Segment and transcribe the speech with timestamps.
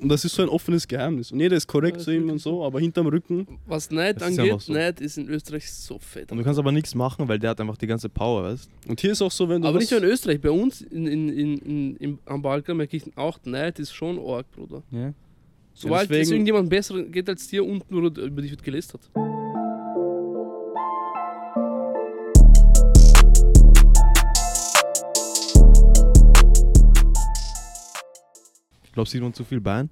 [0.00, 1.32] Und das ist so ein offenes Geheimnis.
[1.32, 3.46] Und jeder ist korrekt Ja, zu ihm und so, aber hinterm Rücken.
[3.66, 4.72] Was Neid angeht, einfach so.
[4.72, 6.30] Neid ist in Österreich so fett.
[6.30, 9.00] Und du kannst aber nichts machen, weil der hat einfach die ganze Power, weißt Und
[9.00, 9.68] hier ist auch so, wenn du.
[9.68, 12.96] Aber nicht nur in Österreich, bei uns in, in, in, in, im, am Balkan merke
[12.96, 14.82] ich auch, Neid ist schon arg, Bruder.
[14.90, 15.12] Ja.
[15.74, 19.00] Sobald es deswegen- irgendjemand besser geht als dir und nur über dich wird gelästert.
[28.98, 29.90] Ich glaube, sieht man zu viel Bein.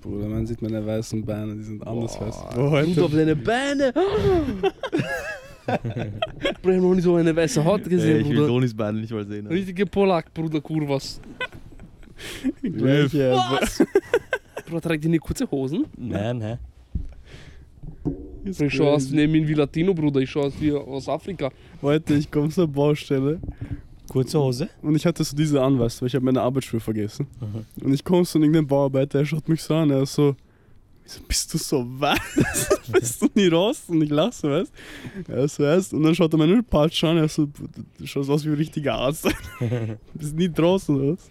[0.00, 2.26] Bruder, man sieht meine weißen Beine, die sind anders Boah.
[2.26, 2.88] weiß.
[2.88, 3.92] Und auf deine Beine!
[5.64, 8.48] Bruder, ich hab noch nie so eine weiße Haut Ey, gesehen, ich will Bruder.
[8.48, 9.46] Donis Beine nicht mal sehen.
[9.46, 9.54] Alter.
[9.56, 11.20] Richtige Polak, Bruder, Kurvas.
[12.62, 13.36] Gleich, ja.
[13.36, 13.80] Was?
[14.66, 15.84] Bruder, trägt die nicht kurze Hosen?
[15.96, 16.58] Nein, hä?
[18.42, 19.14] Ist Ich schau aus crazy.
[19.14, 20.18] neben ihn wie Latino, Bruder.
[20.20, 21.52] Ich schau aus wie aus Afrika.
[21.80, 23.38] Heute, ich komme zur Baustelle
[24.08, 24.68] Kurze Hose?
[24.82, 27.26] und ich hatte so diese an, weißt du, weil ich habe meine Arbeitsschuhe vergessen.
[27.82, 30.34] Und ich komme so in irgendeinen Bauarbeiter, er schaut mich so an, er ist so,
[31.04, 32.80] wieso bist du so weiß?
[32.92, 33.82] bist du nie raus?
[33.88, 34.72] Und ich lache, weißt
[35.26, 35.32] du?
[35.32, 35.92] Er ist so, erst.
[35.92, 38.54] Und dann schaut er meinen Patch an, er ist so, du schaust aus wie ein
[38.54, 39.24] richtiger Arzt.
[39.24, 41.28] du bist nie draußen, oder was?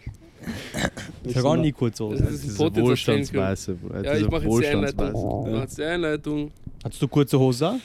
[1.24, 2.24] Ich habe auch nie kurze Hose.
[2.24, 2.72] Das ist ein
[3.76, 4.04] Bruder.
[4.04, 5.48] Ja, ich mache jetzt die Einleitung.
[5.48, 5.66] Ja.
[5.66, 6.52] Die Einleitung.
[6.84, 7.80] Hast du kurze Hose?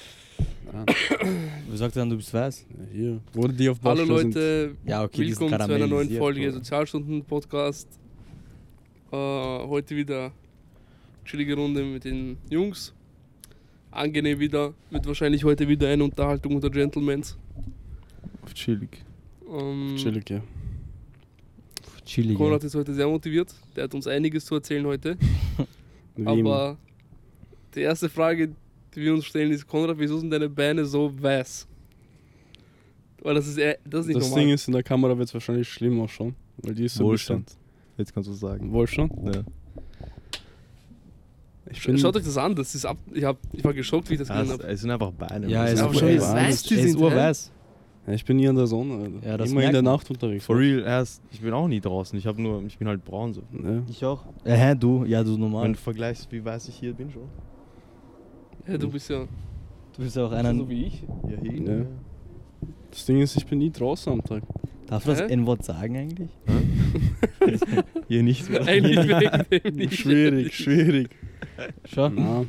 [0.73, 0.85] Ja.
[1.69, 2.67] Wer sagt dann, du bist weiß?
[2.71, 3.21] Ja, Hier.
[3.33, 4.35] Wurde die auf Hallo Baustelle sind.
[4.35, 6.53] Leute, Ja, okay, willkommen zu einer neuen Folge Bruder.
[6.53, 7.89] Sozialstunden-Podcast.
[9.11, 10.33] Äh, heute wieder
[11.25, 12.95] chillige Runde mit den Jungs.
[13.91, 14.73] Angenehm wieder.
[14.91, 17.37] Wird wahrscheinlich heute wieder eine Unterhaltung unter Gentlemans.
[18.43, 19.05] Auf chillig.
[19.51, 20.41] Ähm, Chillig, ja.
[22.07, 22.37] Chillig.
[22.37, 23.55] Konrad ist heute sehr motiviert.
[23.77, 25.17] Der hat uns einiges zu erzählen heute.
[26.25, 26.79] Aber
[27.75, 28.55] die erste Frage, die
[28.97, 31.67] wir uns stellen, ist: Konrad, wieso sind deine Beine so weiß?
[33.23, 34.45] Weil das ist, eher, das ist nicht Das normal.
[34.45, 36.35] Ding ist, in der Kamera wird es wahrscheinlich schlimm auch schon.
[36.59, 37.57] Weil die ist so Wohlstand.
[37.97, 38.73] Jetzt kannst du sagen.
[38.73, 39.11] Wohl schon?
[39.27, 39.43] Ja.
[41.70, 44.19] Ich Schaut euch das an, das ist ab, ich, hab, ich war geschockt, wie ich
[44.19, 44.73] das Ja, gesehen es, habe.
[44.73, 45.48] es sind einfach Beine.
[45.48, 46.63] Ja, Das es ist einfach schon weiß.
[46.65, 47.52] die sind, urweiß.
[48.08, 49.27] Ja, ich bin nie in der Sonne, Alter.
[49.29, 49.83] Ja, das Immer in der.
[49.83, 50.45] Nacht unterwegs.
[50.45, 52.19] For real, erst, ich bin auch nie draußen.
[52.19, 53.42] Ich, hab nur, ich bin halt braun so.
[53.52, 53.83] Ja.
[53.89, 54.25] Ich auch.
[54.45, 55.05] Äh, hä, du?
[55.05, 55.73] Ja, du Wenn normal.
[55.73, 57.23] du vergleichst, wie weiß ich hier bin schon.
[58.67, 59.27] Ja, du bist ja
[59.96, 60.55] Du bist ja auch einer.
[60.55, 61.02] so wie ich.
[61.28, 61.78] Ja, hier.
[61.80, 61.86] Ja.
[62.90, 64.42] Das Ding ist, ich bin nie draußen am Tag.
[64.86, 65.20] Darf das?
[65.20, 66.30] N-Wort sagen eigentlich?
[68.08, 68.48] Hier nicht.
[68.51, 68.62] mehr.
[68.67, 69.95] Eigentlich wegen dem nicht.
[69.95, 71.08] Schwierig, schwierig.
[71.86, 72.45] Schau, Na,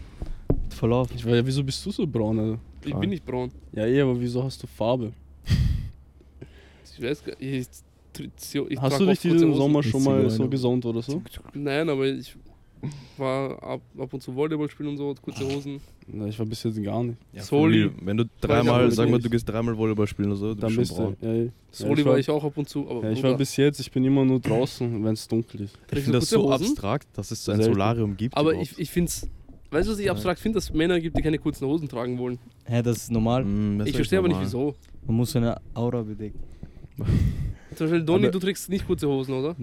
[0.69, 1.09] Verlauf.
[1.15, 2.59] ich weiß ja, wieso bist du so braun, Alter?
[2.85, 3.49] Ich bin nicht braun.
[3.71, 5.13] Ja, eh, aber wieso hast du Farbe?
[6.95, 7.65] Ich weiß gar ich,
[8.19, 9.53] ich, ich hast du dich diesen.
[9.55, 11.23] Sommer schon mal so gesund oder so?
[11.55, 12.35] Nein, aber ich
[13.17, 15.79] war ab, ab und zu Volleyball spielen und so, kurze Hosen.
[16.07, 17.17] Na, ich war bis jetzt gar nicht.
[17.31, 17.89] Ja, Soli.
[18.01, 20.97] Wenn du dreimal, sag mal, du gehst dreimal Volleyball spielen oder so, du Dann bist
[20.97, 21.15] du.
[21.21, 21.49] Ja, ja.
[21.71, 23.79] Soli ich war war- ich auch ab und zu, aber Ja, ich war bis jetzt,
[23.79, 25.75] ich bin immer nur draußen, wenn es dunkel ist.
[25.75, 26.65] Ich trägst finde das so Hosen?
[26.67, 27.73] abstrakt, dass es so ein Selten.
[27.73, 28.35] Solarium gibt.
[28.35, 28.71] Aber überhaupt.
[28.73, 29.29] ich, ich finde es,
[29.71, 32.17] weißt du, was ich abstrakt finde, dass es Männer gibt, die keine kurzen Hosen tragen
[32.17, 32.37] wollen.
[32.65, 33.45] Hä, das ist normal.
[33.45, 34.75] Mm, das ich verstehe aber nicht wieso.
[35.07, 36.39] Man muss seine Aura bedecken.
[37.75, 39.55] Zum Beispiel, Donny, du trägst nicht kurze Hosen, oder?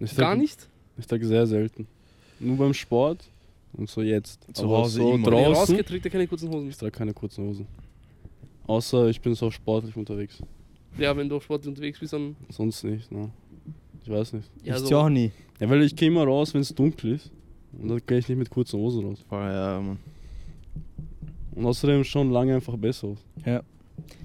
[0.00, 0.68] Ich Gar nicht?
[0.98, 1.86] Ich trage sehr selten.
[2.40, 3.30] Nur beim Sport
[3.74, 4.46] und so jetzt.
[4.54, 5.30] Zu Aber Hause so immer.
[5.30, 5.76] Draußen.
[5.76, 6.68] ihr keine kurzen Hosen.
[6.68, 7.66] Ich trage keine kurzen Hosen.
[8.66, 10.38] Außer ich bin so sportlich unterwegs.
[10.98, 12.36] Ja, wenn du auf Sport unterwegs bist, dann.
[12.48, 13.30] Sonst nicht, ne?
[14.02, 14.50] Ich weiß nicht.
[14.64, 14.98] Ja, ich so.
[14.98, 15.30] auch nie.
[15.60, 17.30] Ja, weil ich gehe immer raus, wenn es dunkel ist.
[17.80, 19.24] Und dann gehe ich nicht mit kurzen Hosen raus.
[19.28, 19.98] Voll, ja, Mann.
[21.54, 23.18] Und außerdem schon lange einfach besser aus.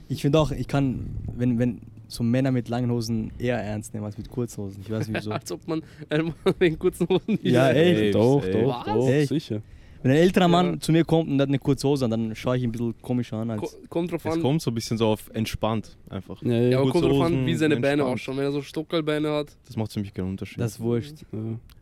[0.07, 4.05] Ich finde auch, ich kann, wenn, wenn so Männer mit langen Hosen eher ernst nehmen
[4.05, 4.81] als mit kurzen Hosen.
[4.81, 5.31] Ich weiß nicht wieso.
[5.33, 7.97] Als ob man einen Mann wegen kurzen Hosen nicht Ja, echt?
[7.97, 8.51] Safe, doch, safe.
[8.51, 8.93] doch, Was?
[8.93, 9.29] doch, Echt?
[9.29, 9.61] sicher.
[10.03, 10.79] Wenn ein älterer Mann Ja.
[10.79, 12.93] zu mir kommt und hat eine kurze Hose an, dann schaue ich ihn ein bisschen
[13.01, 13.47] komisch an.
[13.47, 14.41] Ko Als kommt drauf Es an.
[14.41, 16.41] kommt so ein bisschen so auf entspannt einfach.
[16.43, 18.13] Ja, Ja, ja, aber kurze kommt drauf an, Hosen, wie seine Beine entspannt.
[18.13, 18.37] ausschauen.
[18.37, 20.59] Wenn er so Stockerlbeine hat, Das macht ziemlich keinen Unterschied.
[20.59, 21.16] das ist wurscht.
[21.31, 21.39] ja.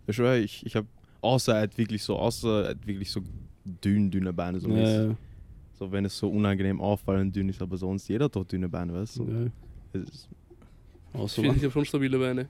[0.08, 0.88] ich schwöre, ich, ich habe
[1.20, 3.20] außer er hat wirklich so, außer er hat wirklich so
[3.66, 4.60] dünn, dünne Beine.
[4.60, 4.96] So, mäßig.
[4.96, 5.16] Ja, ja,
[5.78, 8.94] so wenn es so unangenehm auffallend dünn ist, aber sonst jeder hat doch dünne Beine,
[8.94, 9.52] weißt du?
[9.96, 10.28] Ist-
[11.14, 12.48] ich finde, ich habe schon stabile Beine.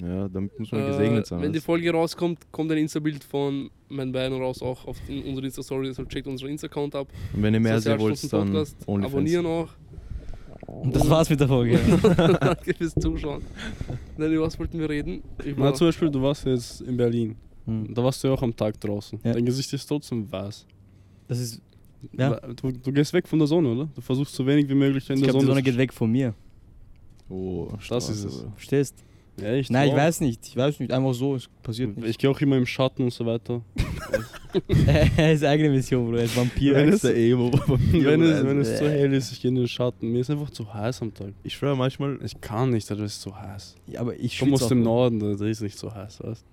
[0.00, 1.42] Ja, damit muss man Äh, gesegnet sein.
[1.42, 5.46] wenn die Folge rauskommt, kommt ein Insta-Bild von meinen Beinen raus, auch auf in unsere
[5.46, 5.88] Insta-Story.
[5.88, 7.08] Deshalb checkt unseren Insta-Account ab.
[7.34, 8.48] Und wenn ihr mehr sehen wollt, dann.
[8.86, 9.04] OnlyFans.
[9.12, 9.68] Abonnieren auch.
[10.66, 11.78] Und das war's mit der Folge.
[12.40, 13.42] Danke fürs Zuschauen.
[14.16, 15.22] Nein, über was wollten wir reden?
[15.44, 17.36] Über Na, zum Beispiel, du warst jetzt in Berlin.
[17.66, 17.92] Hm.
[17.94, 19.20] Da warst du ja auch am Tag draußen.
[19.22, 19.32] Ja.
[19.34, 20.66] Dein Gesicht ist trotzdem weiß.
[21.28, 21.60] Das ist,
[22.12, 22.40] Ja.
[22.40, 23.88] Du, du gehst weg von der Sonne, oder?
[23.94, 25.92] Du versuchst so wenig wie möglich in ich der glaube, die Sonne Sonne geht weg
[25.92, 26.34] von mir.
[27.28, 28.36] Oh, Das Straße, ist es.
[28.38, 28.52] Bruder.
[28.54, 28.94] Verstehst?
[29.40, 29.70] Ja, echt?
[29.70, 30.46] Nein, ich weiß nicht.
[30.46, 30.92] Ich weiß nicht.
[30.92, 32.08] Einfach so, es passiert nicht.
[32.08, 33.62] Ich gehe auch immer im Schatten und so weiter.
[35.16, 36.18] er ist eigene Mission, Bruder.
[36.18, 36.74] Er ist Vampir.
[36.76, 37.50] Wenn es- Der Emo.
[37.66, 38.76] wenn, es, wenn es äh.
[38.76, 40.12] zu hell ist, ich gehe in den Schatten.
[40.12, 41.32] Mir ist einfach zu heiß am Tag.
[41.42, 43.74] Ich schwöre manchmal, Ich kann nicht, da ist es zu heiß.
[43.88, 44.90] Ja, aber ich Ich komme aus dem Bruder.
[45.10, 46.44] Norden, da ist es nicht so heiß, weißt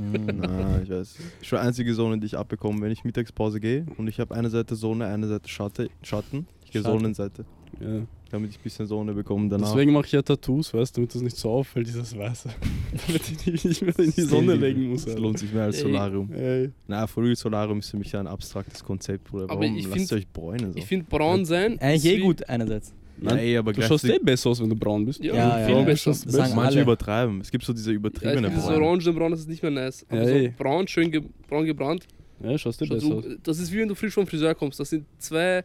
[0.00, 0.14] Mm.
[0.40, 1.16] Na, ich weiß.
[1.42, 4.48] Schon die einzige Sonne, die ich abbekomme, wenn ich Mittagspause gehe und ich habe eine
[4.48, 6.46] Seite Sonne, eine Seite Schatte, Schatten.
[6.64, 6.82] Ich gehe.
[6.82, 7.44] Sonnenseite,
[7.80, 8.02] Ja.
[8.30, 9.72] damit ich ein bisschen Sonne bekomme danach.
[9.72, 12.48] Deswegen mache ich ja Tattoos, weißt du, damit das nicht so auffällt, dieses Weiße.
[13.06, 15.04] damit ich nicht mehr in die Sonne legen muss.
[15.04, 15.22] Das Alter.
[15.22, 15.82] lohnt sich mehr als Ey.
[15.82, 16.32] Solarium.
[16.32, 16.70] Ey.
[16.86, 19.44] Na, real, Solarium ist für mich ja ein abstraktes Konzept, Bruder.
[19.44, 20.78] Aber Warum ich lasst find- ihr euch bräunen so?
[20.78, 21.78] Ich finde braun sein.
[21.80, 22.92] Eigentlich eh gut einerseits.
[23.22, 25.22] ja, ey, aber Du schaust eh besser aus, wenn du braun bist.
[25.24, 25.82] Ja, Ja, viel ja.
[25.82, 26.10] besser.
[26.10, 26.82] Das Das sagen manche alle.
[26.82, 27.40] übertreiben.
[27.40, 28.84] Es gibt so diese Ja, ich übertriebene finde, das Bräune.
[28.86, 30.04] Orangenbraun das ist nicht mehr nice.
[30.08, 30.54] Aber Ja, so ey.
[30.56, 32.06] braun, schön ge braun gebrannt.
[32.42, 33.24] Ja, schaust eh schaut besser aus.
[33.42, 34.78] Das ist wie wenn du frisch vom Friseur kommst.
[34.78, 35.64] Das sind zwei,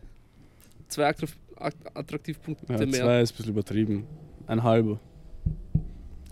[0.88, 1.04] zwei
[1.58, 2.90] Attraktivpunkte Ja, mehr.
[2.90, 4.04] zwei ist ein bisschen übertrieben.
[4.48, 5.00] Ein halber.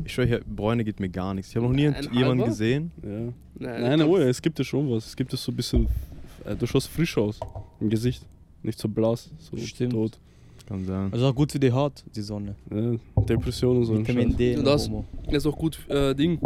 [0.04, 1.52] Ich schwöre, hier, Bräune geht mir gar nichts.
[1.52, 2.46] Ich habe noch nie Ein jemanden halber?
[2.46, 2.92] gesehen.
[3.04, 3.10] Ja.
[3.10, 5.08] Nein, Nein, oh, ja, es gibt ja schon was.
[5.08, 5.88] Es gibt ja so ein bisschen.
[6.46, 7.40] äh, Du schaust frisch aus
[7.80, 8.26] im Gesicht.
[8.64, 9.94] Nicht so blass, so Stimmt.
[9.94, 10.20] tot.
[10.68, 11.12] Kann sein.
[11.12, 12.56] Also auch gut für die Haut, die Sonne.
[12.72, 13.94] Ja, Depression und so.
[13.94, 14.36] ein Vitamin.
[14.36, 14.56] D.
[14.56, 15.06] Und noch das- Homo.
[15.26, 16.40] Das ist auch gut, äh, Ding.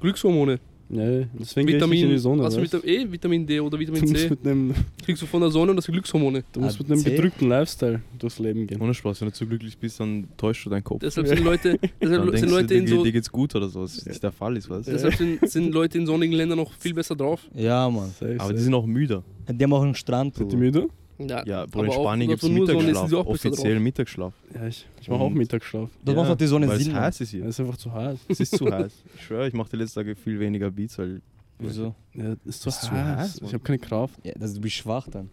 [0.00, 0.58] Glückshormone.
[0.90, 2.44] Ja, ja, deswegen nicht in Vitamin, die Sonne.
[2.44, 2.72] also weißt?
[2.72, 4.74] Vitamin, eh, Vitamin D oder Du Vitamin musst C mit einem,
[5.04, 6.44] kriegst du von der Sonne und das sind Glückshormone.
[6.52, 7.10] du musst Ah, mit einem C?
[7.10, 8.80] gedrückten Lifestyle durchs Leben gehen.
[8.80, 11.00] Ohne Spaß, wenn du zu glücklich bist, dann täuscht du deinen Kopf.
[11.00, 13.82] Deshalb sind Leute, deshalb denkst sind du, Leute in so, dir geht's gut oder so,
[13.82, 14.92] was nicht der Fall ist, weißt du?
[14.92, 17.46] deshalb sind, sind Leute in sonnigen Ländern noch viel besser drauf.
[17.54, 18.08] Ja, Mann.
[18.18, 18.54] Safe, Aber safe.
[18.54, 19.22] die sind auch müder.
[19.50, 20.36] Die haben auch einen Strand.
[20.36, 20.88] Sind die müde?
[21.18, 23.08] Ja, Ja, Bro, in Spanien gibt es ist, Mittagsschlaf.
[23.08, 23.80] sie auch besser Offiziell.
[23.80, 24.32] Mittagsschlaf.
[24.54, 25.90] Ja, ich, ich mache auch Mittagsschlaf.
[26.04, 26.92] Dort macht auch die Sonne weil Sinn.
[26.92, 27.48] es heiß ist Ja, hier.
[27.48, 28.18] ist einfach zu heiß.
[28.28, 28.92] Es ist zu heiß.
[29.16, 31.20] Ich schwöre, ich mache die letzten Tage viel weniger Beats, weil.
[31.58, 31.94] Wieso?
[32.14, 33.18] Ja, ist zu Ist zu heiß.
[33.18, 34.14] heiß, ich habe keine Kraft.
[34.24, 35.28] Ja, das, du bist schwach dann.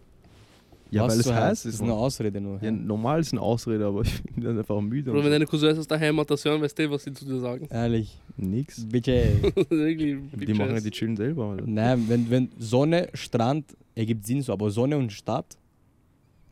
[0.90, 1.74] Ja, Was weil es zu heiß Das ist.
[1.76, 1.92] ist eine.
[1.94, 2.62] Ausrede nur.
[2.62, 5.10] Ja, normal ist eine Ausrede, aber ich bin dann einfach müde.
[5.10, 7.24] Oder und wenn deine Cousins aus der Heimat das hören, weißt du, was sie zu
[7.24, 7.66] dir sagen.
[7.70, 8.16] Ehrlich.
[8.36, 8.84] Nix.
[8.88, 9.28] Bitte.
[9.68, 11.50] Wirklich, Die machen ja die chillen selber.
[11.50, 11.64] Alter.
[11.66, 15.56] Nein, wenn, wenn Sonne, Strand, ergibt Sinn so, aber Sonne und Stadt,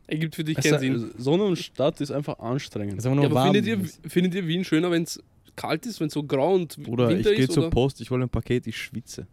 [0.07, 1.11] Ergibt für dich Es keinen ist- Sinn.
[1.17, 2.97] Sonne und Stadt ist einfach anstrengend.
[2.99, 3.79] ist einfach nur Ja, aber findet ihr,
[4.09, 5.19] findet ihr Wien schöner, wenn es
[5.55, 7.53] kalt ist, wenn es so grau und Bruder, ich Winter gehe ist?
[7.53, 7.69] zur oder?
[7.71, 9.25] Post, ich hole ein Paket, ich schwitze.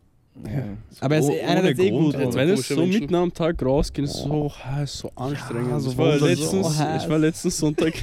[0.46, 0.64] Ja.
[1.00, 2.14] Aber es Oh- ist einerseits eh ohne gut.
[2.24, 2.34] Mann.
[2.34, 3.00] Wenn es so Menschen.
[3.00, 5.82] mitten am Tag rausgeht, ist es so heiß, so anstrengend.
[5.82, 7.02] so ich, war letztens, so heiß?
[7.04, 7.92] ich war letztens Sonntag.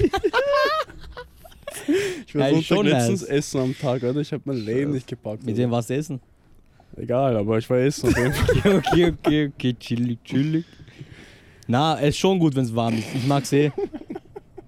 [2.26, 3.30] ich war Ja, Sonntag schon letztens nice.
[3.30, 4.20] essen am Tag, Alter.
[4.20, 5.44] Ich hab mein Leben nicht gepackt.
[5.44, 6.20] Mit dem was essen?
[6.96, 8.10] Egal, aber ich war essen.
[8.14, 10.64] Okay, okay, okay, okay, chillig, chillig.
[11.70, 13.06] Na, es ist schon gut, wenn es warm ist.
[13.14, 13.70] Ich mag's eh.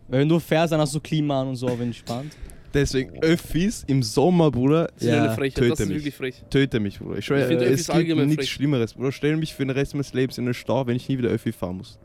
[0.08, 2.36] Weil wenn du fährst, dann hast du Klima an und so, wenn entspannt.
[2.72, 5.96] Deswegen Öffis im Sommer, Bruder, Das ist Ja, eine Frechheit, töte das ist mich.
[5.98, 6.44] wirklich frech.
[6.48, 7.18] töte mich, Bruder.
[7.18, 8.50] Ich schwöre, Ich finde Öffis es gibt allgemein nichts frech.
[8.50, 9.12] Schlimmeres, Bruder.
[9.12, 11.52] Stell mich für den Rest meines Lebens in den Stau, wenn ich nie wieder Öffi
[11.52, 11.98] fahren muss.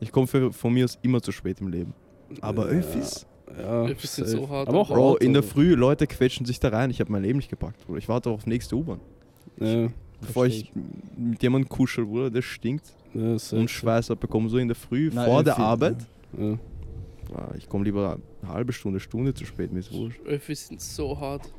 [0.00, 1.92] Ich komme von mir aus immer zu spät im Leben.
[2.40, 3.26] Aber Öffis?
[3.56, 4.88] Ja, Öffis sind so hart, Aber auch.
[4.88, 6.90] Bro, in der Früh, Leute quetschen sich da rein.
[6.90, 7.98] Ich habe mein Leben nicht gepackt, Bruder.
[7.98, 9.00] Ich warte auf nächste U-Bahn.
[9.60, 9.88] Ja,
[10.20, 10.72] Bevor ich
[11.16, 15.24] mit jemandem kuschel, Bruder, der stinkt ja, und Schweiß abbekomme, so in der Früh, Na,
[15.24, 15.96] vor der Arbeit.
[16.38, 16.58] Ja.
[17.34, 20.20] Ah, Ich komme lieber eine halbe Stunde, Stunde zu spät, mir ist wurscht.
[20.26, 21.52] Öffis sind so hart.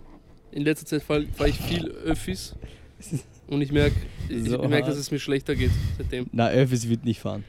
[0.52, 2.56] In letzter Zeit fahre fahr ich viel Öffis
[3.48, 3.96] und ich merke,
[4.30, 6.26] ich So merk, dass es mir schlechter geht seitdem.
[6.32, 7.44] Na, Öffis wird nicht fahren.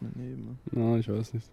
[0.00, 1.46] Mein Leben, Na, ich weiß nicht.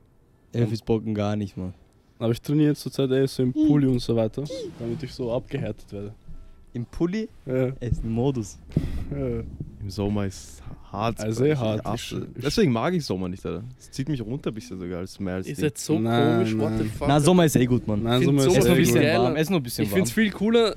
[0.53, 1.73] Öffis bocken gar nicht, Mann.
[2.19, 4.43] Aber ich trainiere jetzt zurzeit eh so im Pulli und so weiter,
[4.79, 6.13] damit ich so abgehärtet werde.
[6.73, 8.57] Im Pulli Ja, ist ein Modus.
[9.11, 9.43] ja.
[9.85, 11.19] Im Sommer ist hart.
[11.19, 11.85] Also eh Ich hart.
[11.85, 13.63] hasse- Ich- Deswegen mag ich Sommer nicht, Alter.
[13.79, 15.55] Es zieht mich runter ein bisschen sogar als mehr als Ding.
[15.55, 16.91] seid so Nein, komisch, what the nein.
[16.97, 17.07] fuck.
[17.07, 18.01] Na, Sommer ist eh gut, Mann.
[18.01, 19.35] Nein, Ich Sommer ist Es ist bisschen gut.
[19.35, 19.95] Es ist nur ein bisschen ich warm.
[19.97, 20.75] finde es viel cooler,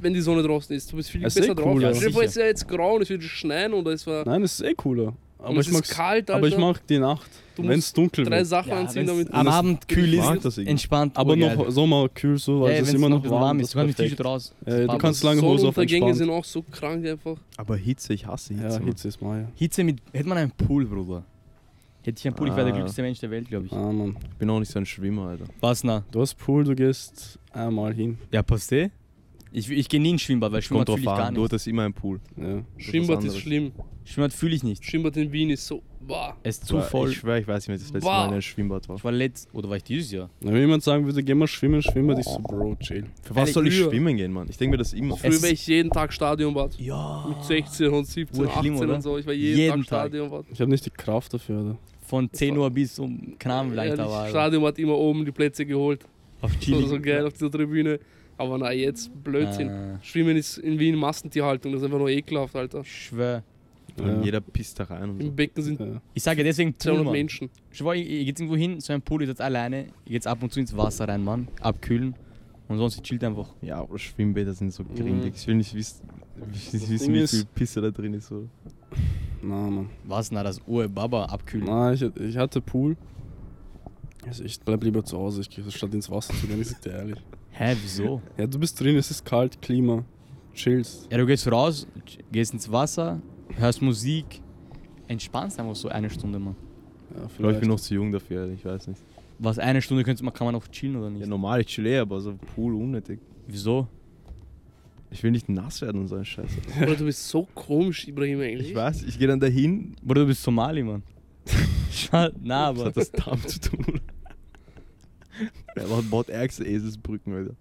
[0.00, 0.90] wenn die Sonne draußen ist.
[0.90, 1.72] Du bist viel Es ist besser eh drauf.
[1.74, 1.94] cooler.
[1.94, 4.24] Stell dir vor, es ist ja jetzt grau und es wird schneien und es war.
[4.26, 5.12] Nein, es ist eh cooler.
[5.44, 6.36] Aber es ich, mag's, kalt, Alter.
[6.36, 8.46] aber ich mag die Nacht, wenn es dunkel drei wird.
[8.46, 11.16] Sachen Ja, anziehen, damit am Abend kühl ist, entspannt.
[11.16, 13.60] Aber noch Sommer kühl so, weil ja, es ist wenn's immer noch bisschen warm.
[13.60, 13.74] ist.
[13.74, 14.08] Du kannst mit.
[14.10, 14.54] T-Shirt raus.
[14.66, 16.16] Ja, du kannst lange Hose auf Sonnenuntergänge entspannt.
[16.16, 17.36] sind auch so krank einfach.
[17.56, 18.78] Aber Hitze, ich hasse Hitze.
[18.80, 18.84] Ja.
[18.84, 19.48] Hitze ist mal.
[19.54, 19.98] Hitze mit.
[20.12, 21.24] Hätte man einen Pool, Bruder.
[22.02, 22.76] Hätte ich einen Pool, ich wäre der Ah.
[22.76, 23.72] glücklichste Mensch der Welt, glaube ich.
[23.72, 24.16] Ah, Mann.
[24.30, 25.44] Ich bin auch nicht so ein Schwimmer, Alter.
[25.60, 26.04] Was, na?
[26.10, 28.18] Du hast Pool, du gehst einmal hin.
[28.30, 28.72] Ja, passt
[29.56, 31.52] Ich, ich gehe nie ins Schwimmbad, weil Schwimmbad fühle ich gar an, du nicht.
[31.52, 32.20] hattest immer einen Pool.
[32.36, 32.64] Ja.
[32.76, 33.70] Schwimmbad ist schlimm.
[34.04, 34.84] Schwimmbad fühle ich nicht.
[34.84, 35.80] Schwimmbad in Wien ist so.
[36.06, 36.36] Boah.
[36.42, 37.10] Es ist zu voll.
[37.10, 38.12] Ich schwöre, ich weiß nicht, das letzte Boah.
[38.18, 38.96] Mal in einem Schwimmbad war.
[38.96, 40.28] Ich war letzt, oder war ich dieses Jahr?
[40.40, 43.06] Wenn jemand sagen würde, geh mal schwimmen, Schwimmbad, ich so, Bro, chill.
[43.22, 44.48] Für was soll ich früher- schwimmen gehen, Mann?
[44.50, 45.16] Ich denke mir das immer.
[45.16, 46.78] Früher war ich jeden Tag Stadionbad.
[46.80, 47.24] Ja.
[47.28, 48.94] Mit 16 und 17, Urschlimm, 18 oder?
[48.96, 49.16] und so.
[49.18, 50.08] Ich war jeden, Jeden Tag Tag.
[50.08, 50.44] Stadionbad.
[50.52, 51.78] Ich habe nicht die Kraft dafür, oder?
[52.06, 54.18] Von 10 Uhr bis um, keine Ahnung, wie lange ich da war.
[54.24, 54.30] Alter.
[54.30, 56.04] Stadionbad immer oben die Plätze geholt.
[56.42, 56.86] Auf So, Chili.
[56.88, 57.98] so geil auf dieser Tribüne.
[58.36, 59.68] Aber na, jetzt Blödsinn.
[59.68, 61.72] Ah, Schwimmen ist in Wien Massentierhaltung.
[61.72, 62.80] Das ist einfach nur ekelhaft, Alter.
[62.80, 63.42] ich schwör.
[63.96, 64.20] Ja.
[64.22, 65.26] Jeder pisst da rein und so.
[65.28, 66.00] Im Becken sind Ja.
[66.14, 67.12] Ich sage ja deswegen Pool, 200 Mann.
[67.12, 67.50] Menschen.
[67.70, 70.42] Schwör, ihr ihr geht irgendwo hin, so ein Pool, ihr seid alleine, ihr geht ab
[70.42, 72.16] und zu ins Wasser rein, Mann, abkühlen
[72.66, 73.50] und sonst ihr chillt einfach.
[73.62, 74.94] Ja, aber Schwimmbäder sind so Mhm.
[74.96, 75.34] grindig.
[75.36, 76.08] Ich will nicht wissen,
[76.52, 78.32] ich will nicht wissen wie viel Pisse da drin ist.
[78.32, 78.48] Oder?
[79.42, 79.90] Na, Mann.
[80.04, 81.66] Was, na, das Uhr, Baba, abkühlen.
[81.66, 82.96] Na, ich, ich hatte Pool.
[84.26, 86.80] Also ich bleib lieber zu Hause, ich gehe statt ins Wasser zu gehen, ich sag
[86.82, 87.18] dir ehrlich.
[87.56, 88.20] Hä, wieso?
[88.36, 90.04] Ja, du bist drin, es ist kalt, Klima.
[90.54, 91.08] chillst.
[91.10, 91.86] Ja, du gehst raus,
[92.32, 93.20] gehst ins Wasser,
[93.56, 94.40] hörst Musik,
[95.08, 96.56] entspannst einfach so eine Stunde, Mann.
[97.16, 99.00] Ja, Ich glaube, ich bin noch zu jung dafür, ich weiß nicht.
[99.38, 101.22] Was, eine Stunde könnte man, kann man noch chillen oder nicht?
[101.22, 103.20] Ja, normal, ich chill eh, aber so Pool unnötig.
[103.46, 103.86] Wieso?
[105.10, 106.50] Ich will nicht nass werden und so ein Scheiß.
[106.82, 108.70] Oder du bist so komisch, Ibrahim, eigentlich.
[108.70, 109.94] Ich weiß, ich gehe dann dahin.
[110.02, 111.04] Bruder, du bist Somali, Mann.
[112.42, 112.84] Na, Was aber.
[112.86, 114.00] hat das damit zu tun?
[115.74, 117.54] Er macht baut ärgste Eselsbrücken, Alter.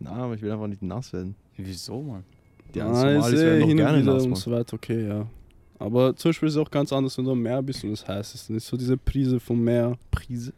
[0.00, 1.34] Na, aber ich will einfach nicht nass werden.
[1.56, 2.24] Wieso, Mann?
[2.74, 5.26] Die ist Somalis werden doch gerne nass, und so weiter, okay, ja.
[5.78, 8.06] Aber zum Beispiel ist es auch ganz anders, wenn du am Meer bist und es
[8.06, 8.48] heiß ist.
[8.48, 9.96] Dann ist so diese Prise vom Meer.
[10.10, 10.52] Prise.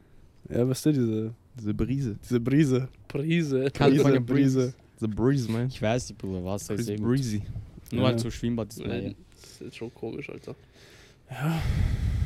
[0.49, 2.17] Ja, weißt du, diese, Diese Brise.
[2.25, 2.89] diese Brise.
[3.07, 3.71] Prise.
[3.73, 4.75] California Brise, Brise.
[4.99, 5.69] The Breeze, man.
[5.69, 7.03] Ich weiß nicht, Bruder, Wasser ist gut.
[7.03, 7.43] breezy.
[7.93, 8.09] Nur Ja.
[8.09, 8.95] halt so Schwimmbad ist das
[9.53, 10.55] ist jetzt schon komisch, Alter.
[11.31, 11.63] Ja.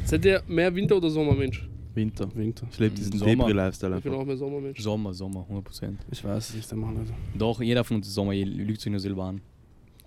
[0.04, 1.68] Seid ihr mehr Winter- oder Sommermensch?
[1.94, 2.28] Winter.
[2.34, 2.66] Winter.
[2.70, 3.32] Ich lebe diesen Sommer.
[3.46, 4.80] Debris-Lifestyle Ich bin auch mehr Sommermensch.
[4.80, 5.94] Sommer, Sommer, 100%.
[6.10, 7.14] Ich weiß es nicht, der Mann, Alter.
[7.36, 9.40] Doch, jeder von uns ist Sommer, ihr lügt sich nur selber an.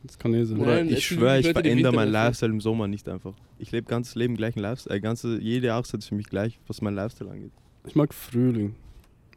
[0.04, 0.58] Das kann eh sein.
[0.58, 2.12] Nein, Oder es ich schwöre, ich verändere meinen.
[2.12, 3.34] Lifestyle im Sommer nicht einfach.
[3.58, 4.96] Ich lebe ganzes Leben gleichen Lifestyle.
[4.96, 7.52] Äh, ganze, jede Jahreszeit ist für mich gleich, was mein Lifestyle angeht.
[7.86, 8.76] Ich mag Frühling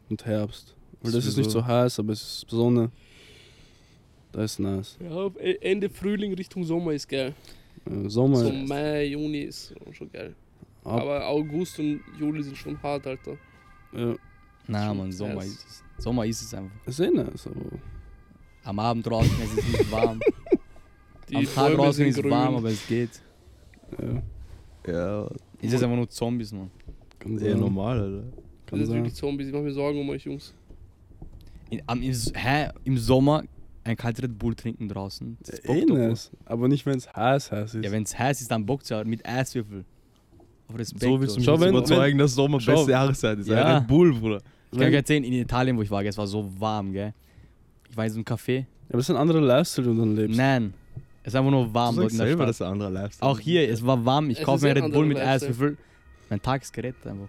[0.09, 0.75] und Herbst.
[1.01, 2.91] Weil das ist nicht so heiß, aber es ist Sonne.
[4.31, 4.97] Da ist nice.
[5.03, 5.29] Ja,
[5.61, 7.33] Ende Frühling Richtung Sommer ist geil.
[8.07, 10.35] Sommer, So Mai, Juni ist schon geil.
[10.83, 13.37] Ab, Aber August und Juli sind schon hart, Alter.
[13.93, 14.15] ja,
[14.67, 15.83] Na, Schon Mann, Sommer ist es.
[16.03, 16.71] Sommer ist es einfach.
[16.85, 17.77] ist eh nice, aber
[18.63, 20.19] Am Abend draußen es ist nicht warm.
[21.29, 22.31] Die Am Tag draußen sind ist grün.
[22.31, 23.21] warm, aber es geht.
[23.99, 24.21] ja,
[24.93, 25.29] Ja,
[25.61, 26.69] Es ist einfach nur Zombies, Mann.
[27.19, 27.59] kann sehr sein.
[27.59, 28.23] normal, Alter.
[28.23, 28.33] Das
[28.65, 28.97] Kann ist sein.
[28.97, 29.47] wirklich Zombies.
[29.47, 30.53] Ich mache mir Sorgen um euch, Jungs.
[31.69, 32.69] In, am, im, hä?
[32.83, 33.43] Im Sommer
[33.83, 35.37] ein kaltes Red Bull trinken draußen.
[35.43, 36.07] Das Eh bockt doch, Mann.
[36.09, 36.31] nice.
[36.45, 37.85] Aber nicht, wenn es heiß, heiß ist.
[37.85, 39.85] Ja, wenn es heiß ist, dann bockt es ja mit Eiswürfel.
[40.71, 41.03] Auf Respekt.
[41.03, 42.73] So willst du mich Schau, jetzt wenn- überzeugen, dass Sommer schau.
[42.75, 43.47] beste Jahreszeit ist.
[43.47, 43.77] Ja.
[43.77, 44.41] Red Bull, Bruder.
[44.71, 47.13] Ich kann euch erzählen, in Italien, wo ich war, es war so warm, gell.
[47.89, 48.59] Ich war in so einem Café.
[48.59, 50.37] Ja, aber es ist ein anderer Lifestyle, den du dann lebst.
[50.37, 50.73] Nein,
[51.23, 52.49] es ist einfach nur warm Du dort in der selber, Stadt.
[52.49, 53.29] das ist ein anderer Lifestyle.
[53.31, 54.29] Auch hier, es war warm.
[54.29, 55.17] Ich kaufe mir Red Bull mit.
[55.17, 55.77] Eiswürfel.
[56.29, 57.27] Mein Tag ist gerettet einfach.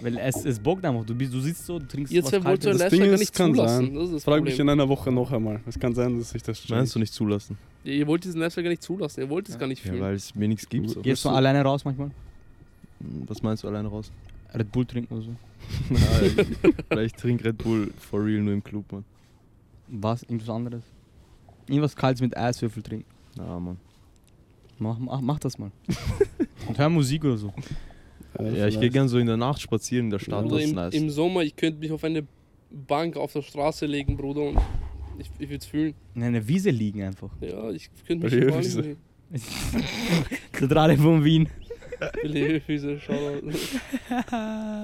[0.00, 1.04] Weil es, es bockt einfach.
[1.06, 2.88] Du, bist, du sitzt so, du trinkst Ihr was ein Das Kaltes.
[2.90, 3.86] Ding ist, nicht kann zulassen.
[3.86, 3.94] sein.
[3.94, 4.80] Das ist das Frag mich in Problem.
[4.80, 5.60] einer Woche noch einmal.
[5.66, 7.56] Es kann sein, dass ich das Meinst du nicht zulassen?
[7.84, 9.20] Ja, Ihr wollt diesen Lifestyle gar nicht zulassen.
[9.20, 10.02] Ihr wollt es gar nicht Ja, fühlen.
[10.02, 10.90] weil es mir nichts gibt.
[10.90, 11.00] So.
[11.00, 12.10] Gehst du alleine raus manchmal?
[13.00, 14.10] Was meinst du alleine raus?
[14.54, 15.36] Red Bull trinken oder so?
[15.90, 16.56] Nein,
[16.88, 19.04] vielleicht trink Red Bull for real nur im Club, man.
[19.88, 20.22] Was?
[20.22, 20.82] Irgendwas anderes?
[21.68, 23.06] Irgendwas Kaltes mit Eiswürfel trinken.
[23.36, 23.76] Na, Mann.
[24.78, 25.70] Mach, mach, mach das mal.
[26.68, 27.52] Und hör Musik oder so.
[28.38, 30.74] Ja, ich gehe gern so in der Nacht spazieren in der Stadt, das ist im,
[30.74, 30.94] nice.
[30.94, 32.26] Im Sommer, ich könnte mich auf eine
[32.70, 34.58] Bank auf der Straße legen, Bruder, und
[35.18, 35.94] ich, ich würde es fühlen.
[36.14, 37.30] In einer Wiese liegen einfach.
[37.40, 38.98] Ja, ich könnte mich hinlegen.
[40.52, 41.48] Zentrale von Wien.
[42.22, 43.42] Willi Füße, schau mal.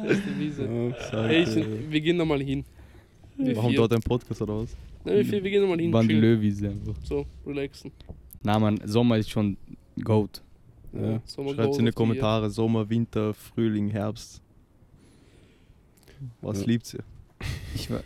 [0.04, 0.64] Das ist die Wiese.
[1.12, 1.54] Ja, ich,
[1.90, 2.64] wir gehen da mal hin.
[3.36, 3.78] Wir Warum vier.
[3.78, 4.76] dort ein Podcast oder was?
[5.04, 5.90] Nein, wir, vier, wir gehen da mal hin.
[5.90, 5.92] chillen.
[5.92, 6.94] Bandelö-Wiese einfach.
[7.04, 7.90] So, relaxen.
[8.42, 9.56] Na man, Sommer ist schon
[10.02, 10.42] Goat.
[10.92, 11.20] ja.
[11.24, 14.40] Sommer Schreibt in die Kommentare Sommer, Winter, Frühling, Herbst.
[16.40, 16.66] Was Ja.
[16.66, 17.00] liebt ihr?
[17.74, 18.02] Ich war,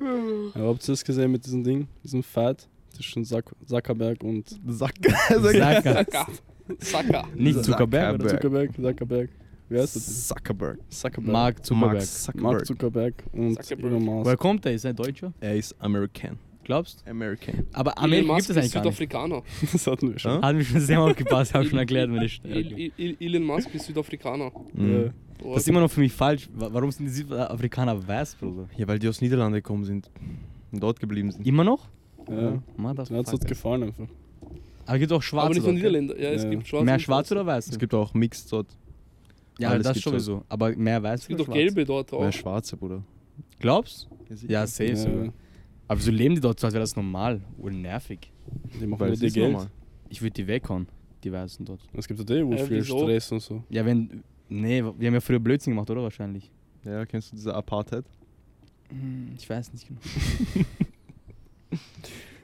[0.54, 1.86] Ja, habt ihr das gesehen mit diesem Ding?
[2.02, 4.94] Diesem Fight zwischen Zack Zuckerberg und Sack.
[5.28, 5.82] Sacker.
[5.82, 6.26] Sacker.
[6.78, 7.24] Sacker.
[7.34, 8.28] Nicht Zuckerberg, oder?
[8.28, 8.70] Zuckerberg.
[8.74, 9.30] Zuckerberg, Zuckerberg.
[9.68, 10.28] Wie heißt das?
[10.28, 10.78] Zuckerberg.
[10.88, 11.32] Zuckerberg.
[11.32, 11.92] Mark Zuckerberg.
[11.94, 12.42] Mark Zuckerberg.
[12.42, 13.92] Mark Zuckerberg und Zuckerberg.
[13.92, 14.38] Elon Woher Musk.
[14.38, 14.72] kommt der?
[14.74, 15.32] Ist er Deutscher?
[15.40, 16.38] Er ist American.
[16.64, 17.66] Glaubst American.
[17.72, 19.38] Aber Elon Amerika Musk gibt es ist eigentlich gar nicht.
[19.38, 19.42] Südafrikaner.
[19.72, 20.32] Das hatten wir schon.
[20.32, 20.42] Ja?
[20.42, 22.92] Hat mich schon sehr aufgepasst, habe schon erklärt, El Stärke.
[22.98, 24.50] El Elon Musk ist Südafrikaner.
[24.74, 25.10] Mhm.
[25.42, 26.48] Oh, Das ist immer noch für mich falsch.
[26.52, 28.68] Wa- Warum sind die Südafrikaner weiß, Bruder?
[28.76, 30.10] Ja, weil die aus Niederlande gekommen sind
[30.70, 31.46] und dort geblieben sind.
[31.46, 31.88] Immer noch?
[32.28, 32.60] Ja.
[32.76, 32.98] Mir hat
[33.32, 34.06] es gefallen einfach.
[34.90, 35.92] Aber es gibt auch aber Schwarze nicht von dort, gell?
[36.02, 36.18] Niederländern.
[36.20, 36.84] Ja, es gibt schwarze.
[36.84, 37.68] Mehr und Schwarz oder Weiß?
[37.68, 38.66] Es gibt auch Mixed dort.
[39.60, 40.44] ja, alles das sowieso.
[40.48, 41.54] Aber mehr Weiß Es gibt Schwarz?
[41.56, 42.20] gelbe dort auch.
[42.20, 43.04] Mehr Schwarze, Bruder.
[43.60, 44.08] Glaubst?
[44.48, 44.96] Ja, safe Ja.
[44.96, 45.32] sogar.
[45.86, 47.40] Aber wieso leben die dort so, als wäre das normal?
[47.58, 48.32] Oder nervig?
[48.80, 49.52] Die machen Weil dir Geld.
[49.52, 49.68] normal.
[50.08, 50.88] Ich würde die weghauen,
[51.22, 51.80] die Weißen dort.
[51.92, 52.98] Es gibt ja eh wo Äh, viel wieso?
[53.04, 53.62] Stress und so.
[53.70, 54.24] Ja, wenn.
[54.48, 56.02] Nee, wir haben ja früher Blödsinn gemacht, oder?
[56.02, 56.50] Wahrscheinlich.
[56.84, 58.04] Ja, kennst du diese Apartheid?
[58.88, 60.00] Hm, Ich weiß nicht genau.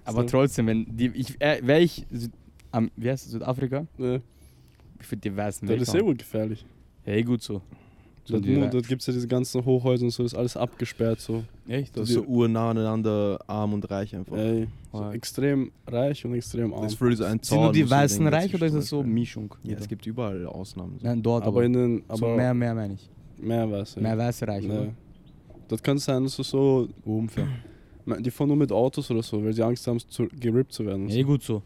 [0.07, 0.29] Aber So.
[0.29, 1.09] trotzdem, wenn die.
[1.09, 2.07] Ich, äh, wäre ich.
[2.11, 2.33] Süd,
[2.73, 3.33] am, wie heißt es?
[3.33, 3.87] Südafrika?
[3.99, 4.17] Ja.
[5.01, 6.07] Ich würde die Weißen Das ist eh weghauen.
[6.09, 6.65] wohl gefährlich.
[7.05, 7.61] Ja, eh gut so.
[8.25, 10.57] So Dort, die, dort gibt es ja diese ganzen Hochhäuser und so, das ist alles
[10.57, 11.45] abgesperrt so.
[11.69, 11.97] echt?
[11.97, 14.37] Das ist so urnah aneinander, arm und reich einfach.
[14.37, 16.83] Ey, so extrem reich und extrem arm.
[16.83, 19.05] Das ist für so ein Sind nur die Weißen denken, reich oder ist das so.
[19.05, 19.55] Mischung?
[19.63, 20.99] Ja, es gibt überall Ausnahmen.
[20.99, 21.07] So.
[21.07, 23.09] Nein, dort, aber, aber, in den, so aber mehr, mehr meine ich.
[23.39, 24.03] mehr weiß ja.
[24.03, 24.73] Mehr Weiße reich, Ja.
[24.73, 24.93] oder?
[25.69, 27.47] Dort kann es sein, dass du so, Ungefähr.
[28.07, 31.09] Die fahren nur mit Autos oder so, weil sie Angst haben, zu, gerippt zu werden.
[31.09, 31.63] Ja, eh gut so.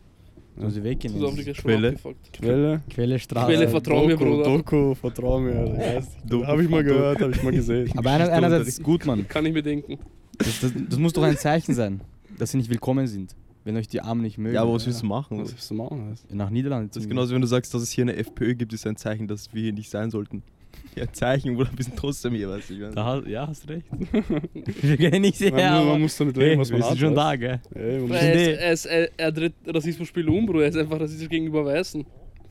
[0.56, 0.62] Ja.
[0.62, 1.14] Sollen sie weggehen?
[1.14, 1.96] Südafrika ist Quelle.
[2.32, 2.82] Quelle?
[2.90, 3.46] Quelle Straße.
[3.46, 4.44] Quelle vertrau mir, Bruder.
[4.44, 5.54] Doku, vertrau mir.
[5.54, 5.78] Alter.
[5.78, 7.90] Weißt du, Doku, Hab ich mal gehört, hab ich mal gesehen.
[7.96, 9.26] Aber einer, einerseits ist gut, Mann.
[9.28, 9.98] Kann ich mir denken.
[10.38, 12.00] Das, das, das muss doch ein Zeichen sein,
[12.38, 13.36] dass sie nicht willkommen sind.
[13.62, 14.54] Wenn euch die Armen nicht mögen.
[14.54, 15.38] Ja, aber was willst du machen?
[15.38, 16.14] Was willst du machen?
[16.30, 18.86] Nach Niederlande Das ist genauso, wenn du sagst, dass es hier eine FPÖ gibt, ist
[18.86, 20.42] ein Zeichen, dass wir hier nicht sein sollten.
[20.96, 22.90] Ja, Zeichen, oder wir sind trotzdem hier, weißt du.
[22.90, 23.86] Da, hast- ja, hast recht.
[24.82, 26.90] wir können nicht sehen, Man, man muss damit hey, leben, was man wir hat.
[26.92, 27.60] sind schon da, gell?
[27.74, 28.52] Ey, man Er, Nee.
[28.52, 30.60] ist, er, ist, er, er dreht Rassismusspiel um, Bro.
[30.60, 32.04] Er ist einfach rassistisch gegenüber Weißen.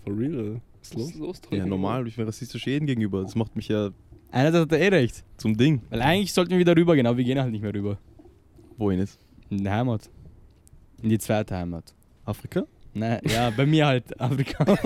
[0.05, 0.61] For real, Alter.
[0.79, 1.09] Was ist Was los?
[1.09, 1.41] ist los?
[1.51, 3.21] Ja, normal, ich bin rassistisch jeden gegenüber.
[3.23, 3.89] Das macht mich ja
[4.31, 5.23] Einerseits hat er eh recht.
[5.37, 5.81] zum Ding.
[5.89, 7.97] Weil eigentlich sollten wir wieder rübergehen, aber wir gehen halt nicht mehr rüber.
[8.77, 9.19] Wohin jetzt?
[9.49, 10.09] In die Heimat.
[11.01, 11.93] In die zweite Heimat.
[12.25, 12.63] Afrika?
[12.93, 14.65] Nein, ja, bei mir halt Afrika.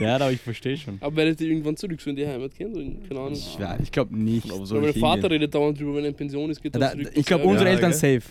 [0.00, 0.98] ja, aber ich verstehe schon.
[1.00, 2.72] Aber werdet ihr irgendwann zurück so in die Heimat gehen?
[2.74, 3.32] So in, keine Ahnung.
[3.32, 4.48] Ich, ja, ich glaube nicht.
[4.50, 5.32] Weil soll mein Vater hingehen?
[5.32, 7.10] redet dauernd drüber, wenn er in Pension ist, geht er Da, zurück.
[7.14, 8.22] ich glaube, unsere Ja, Eltern safe.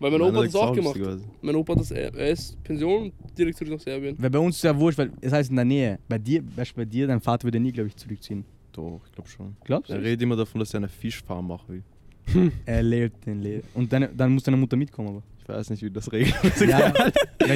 [0.00, 0.96] Weil mein Opa hat das auch gemacht.
[0.96, 1.24] lustigerweise.
[1.42, 4.14] Mein Opa hat das, er er ist Pension, direkt zurück nach Serbien.
[4.18, 5.98] Weil bei uns ist ja wurscht, weil es heißt in der Nähe.
[6.08, 8.44] Bei dir, weißt du, bei dir, dein Vater würde nie, glaube ich, zurückziehen.
[8.72, 9.56] Doch, ich glaube schon.
[9.64, 10.04] Glaubst Er du?
[10.04, 11.82] redet immer davon, dass er eine Fischfarm machen will.
[12.66, 13.62] Er lebt den Leben.
[13.74, 15.22] Und deine, dann muss deine Mutter mitkommen, aber.
[15.50, 16.34] Ich weiß nicht, wie das regelt.
[16.68, 16.92] Ja,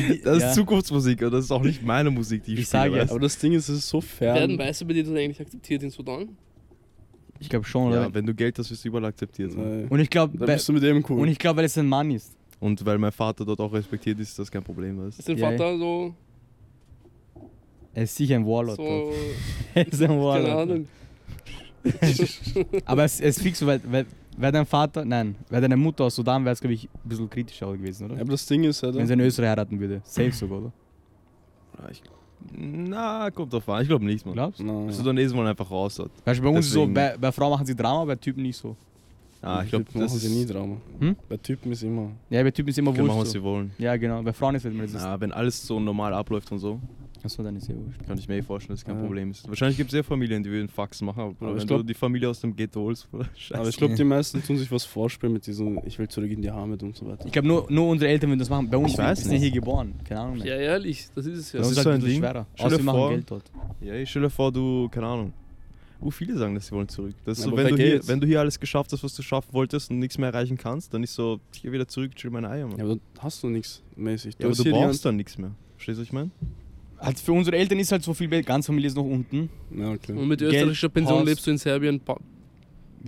[0.01, 0.53] die- Das ist ja.
[0.53, 3.03] Zukunftsmusik und das ist auch nicht meine Musik, die ich, Ich spiele, sage ja?
[3.11, 4.59] Aber das Ding ist, es ist so Werden fern.
[4.59, 6.29] Weiße bei dir das eigentlich akzeptiert in Sudan?
[7.39, 8.03] Ich glaube schon, oder?
[8.05, 9.53] Ja, wenn du Geld hast, wirst du überall akzeptiert.
[9.55, 11.21] Äh, Und ich glaube, Da bist du mit dem cool.
[11.21, 12.33] und ich glaube, weil es ein Mann ist.
[12.61, 14.99] Und weil mein Vater dort auch respektiert ist, ist das kein Problem.
[15.05, 15.19] Weißt?
[15.19, 16.15] Ist dein Vater so,
[17.93, 18.77] Er ist sicher ein Warlord.
[18.79, 19.13] so.
[19.75, 20.71] Er ist ein keine Warlord.
[20.71, 20.89] Ahnung.
[22.87, 26.05] Aber es, es ist fix so, weil, weil wäre dein Vater, nein, wäre deine Mutter
[26.05, 28.15] aus Sudan, wäre es, glaube ich, ein bisschen kritischer gewesen, oder?
[28.17, 28.99] Ja, aber das Ding ist, Alter.
[28.99, 30.01] Wenn sie in Österreich heiraten würde.
[30.05, 30.73] Safe sogar, oder?
[31.79, 32.03] Ja, ich,
[32.57, 33.83] na, kommt drauf an.
[33.83, 34.35] Ich glaube nicht, man.
[34.35, 34.65] Glaubst du?
[34.65, 34.91] Nein.
[34.93, 36.11] Sudanesen wollen einfach raus dort.
[36.25, 38.43] Weißt du, bei uns ist so, Deswegen- bei, bei Frauen machen sie Drama, bei Typen
[38.43, 38.77] nicht so.
[39.41, 40.77] Ah, ich glaube, Typen das machen ist sie nie Drama.
[41.01, 41.17] Hm?
[41.29, 42.11] Bei Typen ist immer.
[42.31, 43.33] Ja, bei Typen ist immer Können machen, was wurscht.
[43.33, 43.45] sie So.
[43.45, 43.73] wollen.
[43.79, 44.23] Ja, genau.
[44.23, 44.93] Bei Frauen ist halt immer das.
[44.95, 46.81] Na, wenn alles so normal abläuft und so,
[47.25, 48.05] Achso, dann ist ja wurscht.
[48.07, 49.02] kann ich mir eh vorstellen, dass es kein Ja.
[49.02, 49.49] Problem ist.
[49.49, 51.87] Wahrscheinlich gibt es ja Familien, die würden Fax machen, aber, Aber ich wenn glaub- du
[51.87, 53.26] die Familie aus dem Ghetto holst, oder?
[53.37, 53.55] Scheiße.
[53.61, 56.43] Aber ich glaube, die meisten tun sich was vorspielen mit diesem, ich will zurück in
[56.43, 57.25] die Heimat und so weiter.
[57.26, 58.69] Ich glaube, nur, nur unsere Eltern würden das machen.
[58.69, 59.43] Bei uns Ich weiß wir sind ja nicht.
[59.52, 59.95] hier geboren.
[60.05, 60.47] Keine Ahnung mehr.
[60.47, 61.59] Ja, ehrlich, das ist es ja.
[61.61, 62.19] Das uns ist ist so halt ein Ding.
[62.19, 62.47] schwerer.
[62.59, 63.50] Außer dir wir machen vor- Geld dort.
[63.81, 65.33] Ja, ich stelle dir vor, du, keine Ahnung.
[66.05, 67.14] Uh, viele sagen, dass sie wollen zurück.
[67.25, 69.14] Das ist Ja, so, aber wenn du, hier, wenn du hier alles geschafft hast, was
[69.14, 72.16] du schaffen wolltest und nichts mehr erreichen kannst, dann ist so, ich geh wieder zurück,
[72.16, 72.77] chill meine Eier, Mann.
[72.77, 74.35] Ja, Ja, aber hast du nichts mäßig.
[74.40, 75.53] aber du hier die brauchst dann nichts mehr.
[75.77, 76.31] Verstehst du, was ich meine?
[77.03, 78.47] Also für unsere Eltern ist halt so viel Geld.
[78.47, 79.49] Ganz Familie ist noch unten.
[79.77, 80.12] Ja, okay.
[80.12, 81.27] Und mit Geld, österreichischer Pension Haus.
[81.27, 82.01] lebst du in Serbien.
[82.01, 82.17] Pa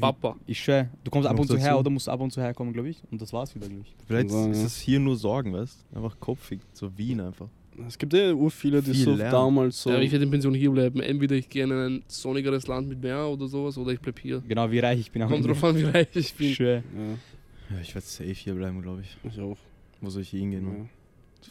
[0.00, 0.35] Papa.
[0.46, 0.88] Ich schwör.
[1.04, 3.00] Du kommst ab und zu her oder musst ab und zu herkommen, glaube ich.
[3.12, 3.94] Und das war's wieder, glaube ich.
[4.07, 4.66] Vielleicht sein, ist ja.
[4.66, 5.96] es hier nur Sorgen, weißt du?
[5.96, 7.46] Einfach kopfig, so Wien einfach.
[7.87, 9.30] Es gibt eh ur viele, die Viel so lernen.
[9.33, 9.90] damals so.
[9.90, 11.00] Ja, ich werde in Pension hier bleiben.
[11.00, 14.42] Entweder ich gehe in ein sonnigeres Land mit Meer oder sowas, oder ich bleib hier.
[14.48, 15.26] Genau, wie reich ich bin.
[15.28, 16.48] Kommt drauf an, wie reich ich bin.
[16.48, 16.76] Ich schwör.
[16.76, 19.16] ja, Ja, ich werde safe hier bleiben, glaube ich.
[19.33, 19.57] ich auch.
[20.00, 20.88] Wo soll ich hier hingehen, Ja.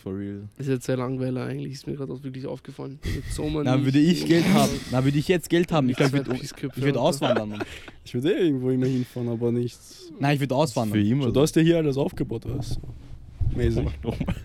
[0.01, 0.41] For real.
[0.57, 2.99] Das ist jetzt sehr langweilig eigentlich, ist mir gerade auch wirklich aufgefallen.
[3.31, 4.71] Sommer Na, würde ich Geld haben.
[4.91, 5.89] Na, würde ich jetzt Geld haben.
[5.89, 7.49] Ich glaube, ich würde würd auswandern.
[7.49, 7.63] Mann.
[8.03, 10.11] Ich würde eh irgendwo immer hinfahren, aber nichts.
[10.19, 11.05] Nein, ich würde Für auswandern.
[11.05, 11.25] immer.
[11.25, 13.57] So, du hast ja hier alles aufgebaut, weißt du?
[13.57, 13.83] Mäßig.
[14.03, 14.35] Nochmal.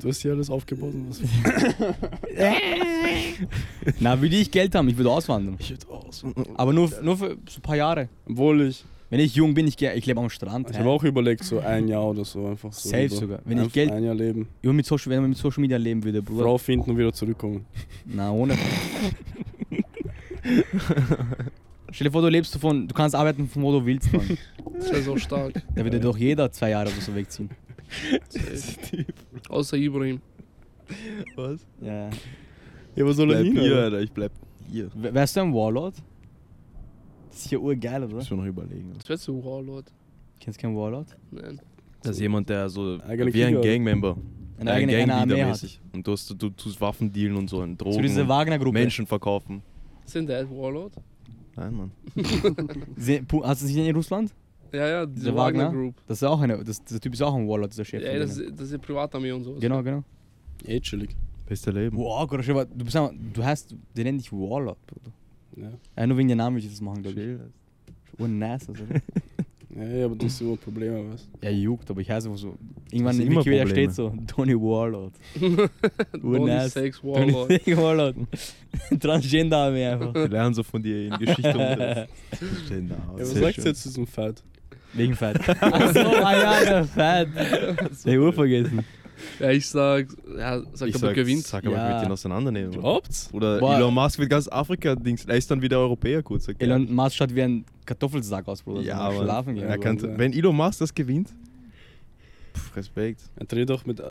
[0.00, 1.20] Du hast hier alles aufgebaut und was.
[4.00, 4.88] Na, würde ich Geld haben.
[4.88, 5.56] Ich würde auswandern.
[5.58, 6.24] Ich würde aus.
[6.54, 8.08] Aber nur, nur für so ein paar Jahre.
[8.28, 8.84] Obwohl ich.
[9.08, 10.68] Wenn ich jung bin, ich, geh- ich lebe am Strand.
[10.70, 12.88] Ich habe auch überlegt, so ein Jahr oder so einfach so.
[12.88, 13.16] Safe so.
[13.20, 13.38] sogar.
[13.44, 14.48] Wenn ich Einfach Geld- Ein Jahr leben.
[14.62, 16.42] Mit Social, wenn man mit Social Media leben würde, Bruder.
[16.42, 17.64] Frau finden und wieder zurückkommen.
[18.04, 18.56] Na, ohne.
[21.92, 24.36] Stell dir vor, du lebst davon, du kannst arbeiten von wo du willst, Mann.
[24.74, 25.62] Das wäre so stark.
[25.74, 27.48] Da würde doch jeder zwei Jahre oder so wegziehen.
[29.48, 30.20] Außer Ibrahim.
[31.36, 31.64] Was?
[31.80, 32.10] Ja.
[32.96, 33.62] Ja, wo soll er Bleib hin?
[33.62, 33.84] hier, Alter?
[33.84, 34.00] Alter.
[34.00, 34.32] Ich bleib
[34.70, 34.86] hier.
[34.94, 35.94] W- Wärst du ein Warlord?
[37.36, 38.14] Das ist ja urgeil, oder?
[38.14, 38.94] Muss mir noch überlegen.
[38.96, 39.92] Das wäre so Warlord.
[40.40, 41.14] Kennst du keinen Warlord?
[41.30, 41.60] Nein.
[42.02, 43.60] Das ist jemand, der so Eigene wie ein.
[43.60, 44.16] Gangmember.
[44.58, 45.80] Eine eigene eine Armee hat.
[45.92, 48.72] Und du, hast, du tust Waffen dealen und so, und Drogen, So diese und Wagner-Gruppe.
[48.72, 49.60] Menschen verkaufen.
[50.06, 50.94] Sind der Warlord?
[51.56, 51.90] Nein, Mann.
[53.44, 54.32] Hast du sie in Russland?
[54.72, 55.78] Ja, ja, diese Der Wagner, Wagner?
[55.78, 55.94] Group.
[56.06, 58.02] Das ist auch eine, das, dieser Typ ist auch ein Warlord, dieser Chef.
[58.02, 59.60] Ja, das, das ist ja Privatarmee und sowas.
[59.60, 60.02] genau, genau.
[60.64, 61.14] Eh chillig.
[61.46, 61.98] Beste Leben.
[61.98, 65.12] Wow, Gott, du bist du heißt, die nennen dich Warlord, Bruder.
[65.56, 65.72] Ja.
[65.96, 67.20] Ja, nur wegen der Namen würde ich das machen, glaube
[68.18, 68.28] ich.
[68.28, 68.84] Nice, also.
[69.76, 72.56] Ja, ja, aber das ist so Probleme, weißt Ja, juckt, aber ich heiße einfach so.
[72.90, 75.12] Irgendwann in immer Wikipedia steht so, Tony Warlord.
[76.18, 76.72] Tony nice.
[76.72, 77.76] Sex Tony Warlord.
[77.76, 78.16] Warlord.
[79.00, 80.14] Transgender-Armee einfach.
[80.14, 81.52] Wir lernen so von dir in Geschichte.
[81.52, 81.94] Da.
[82.00, 82.06] Ja,
[83.18, 84.42] was Sehr sagst du jetzt zu diesem Fett?
[84.94, 85.46] Wegen Fett.
[85.46, 87.28] Achso, ah ja, der Fett.
[88.06, 88.82] Der Uhr vergessen.
[89.40, 91.42] Ja, ich sag, ja, sag Ich aber sag, gewinnt.
[91.44, 91.88] sag aber, Ja.
[91.88, 92.70] ich mit den auseinandernehmen.
[92.70, 93.30] Oder, Glaubt's?
[93.32, 93.76] oder Boah.
[93.76, 95.24] Elon Musk wird ganz Afrika-Dings.
[95.24, 96.44] Er ist dann wieder Europäer kurz.
[96.44, 96.62] sagt.
[96.62, 98.80] Elon Musk schaut wie ein Kartoffelsack aus, Bruder.
[98.82, 99.64] Ja, so aber schlafen gehen.
[99.66, 101.28] er kann, wenn Elon Musk das gewinnt,
[102.54, 103.22] pff, Respekt.
[103.36, 104.02] Er dreht auch mit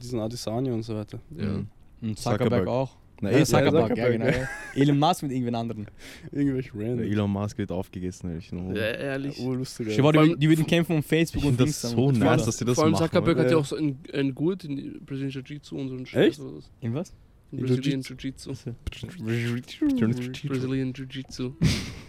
[0.00, 1.18] diesen Adesanya und so weiter.
[1.36, 1.44] Ja.
[1.46, 1.66] Mhm.
[2.02, 2.68] Und Zuckerberg Zuckerberg.
[2.68, 2.96] auch.
[3.22, 4.26] Na, Ja, eh, Zuckerberg, ja, Zuckerberg, genau.
[4.26, 4.48] ja.
[4.74, 5.86] Elon Musk mit irgendwen anderen.
[6.32, 7.00] Irgendwelche random.
[7.00, 8.30] Elon Musk wird aufgegessen.
[8.30, 8.52] ehrlich.
[8.52, 8.72] No.
[8.74, 9.38] Ja, ehrlich.
[9.40, 9.88] Oh, lustig.
[9.88, 11.94] Ich war, die, die würden kämpfen um Facebook und das Dings.
[11.94, 13.04] so und nice, dass sie das Vor allem machen.
[13.04, 16.22] Zuckerberg hat ja auch so ein, ein Gurt in die Brazilian Jiu-Jitsu und so ein
[16.22, 16.40] Echt?
[16.40, 16.56] oder
[16.94, 17.14] was?
[17.52, 18.52] Brazilian Jiu-Jitsu.
[20.48, 21.52] Brazilian Jiu-Jitsu.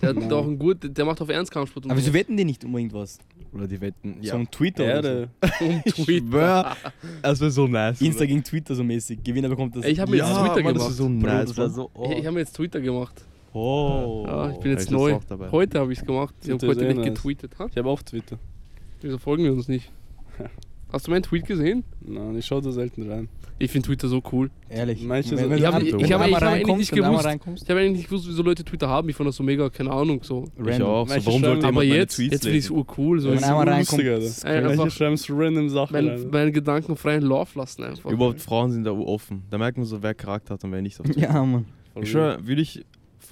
[0.01, 2.19] Der hat einen der macht auf Ernstkampfsport und Aber wieso sowas.
[2.21, 3.19] wetten die nicht um irgendwas?
[3.53, 4.15] Oder die wetten.
[4.21, 4.35] So Ja.
[4.35, 5.29] um Twitter oder Erde.
[5.59, 6.75] um Twitter.
[7.21, 7.99] das wäre so nice.
[7.99, 8.05] so.
[8.05, 9.23] Insta gegen Twitter so mäßig.
[9.23, 9.85] Gewinner bekommt das.
[9.85, 10.89] Ich hab mir jetzt ja, Twitter Mann, das gemacht.
[10.91, 11.53] ist so Bro, nice.
[11.53, 12.09] das so, oh.
[12.11, 13.25] Ich, ich habe jetzt Twitter gemacht.
[13.53, 14.23] oh.
[14.25, 15.19] Ja, ich bin jetzt ich das neu.
[15.51, 16.33] Heute habe ich es gemacht.
[16.43, 17.05] Ich habe heute eh nicht nice.
[17.13, 17.59] getweetet.
[17.59, 17.67] Ha?
[17.69, 18.39] Ich habe auch Twitter.
[19.01, 19.91] Wieso folgen wir uns nicht?
[20.93, 21.83] Hast du meinen Tweet gesehen?
[22.01, 23.27] Nein, ich schaue da selten rein.
[23.57, 24.51] Ich finde Twitter so cool.
[24.69, 25.01] Ehrlich.
[25.03, 27.25] Manche wenn Ich du hab- ein- ich hab- ich einmal hab eigentlich nicht gewusst.
[27.63, 29.09] Ich habe eigentlich nicht gewusst, wieso Leute Twitter haben.
[29.09, 30.45] Ich fand das so mega, keine Ahnung, so.
[30.65, 31.07] Ich auch.
[31.07, 33.19] So, warum sollte Aber jemand meine jetzt, Tweets jetzt finde ich es urcool.
[33.19, 36.27] So Wenn man einmal reinkommt, Manche einfach- schreiben so random Sachen mein, rein.
[36.31, 38.11] meine Gedanken freien Lauf lassen einfach.
[38.11, 39.43] Überhaupt Frauen sind da offen.
[39.49, 40.99] Da merkt man so, wer Charakter hat und wer nicht.
[41.15, 41.65] Ja, Mann.
[42.01, 42.83] Ich schwör, würde ich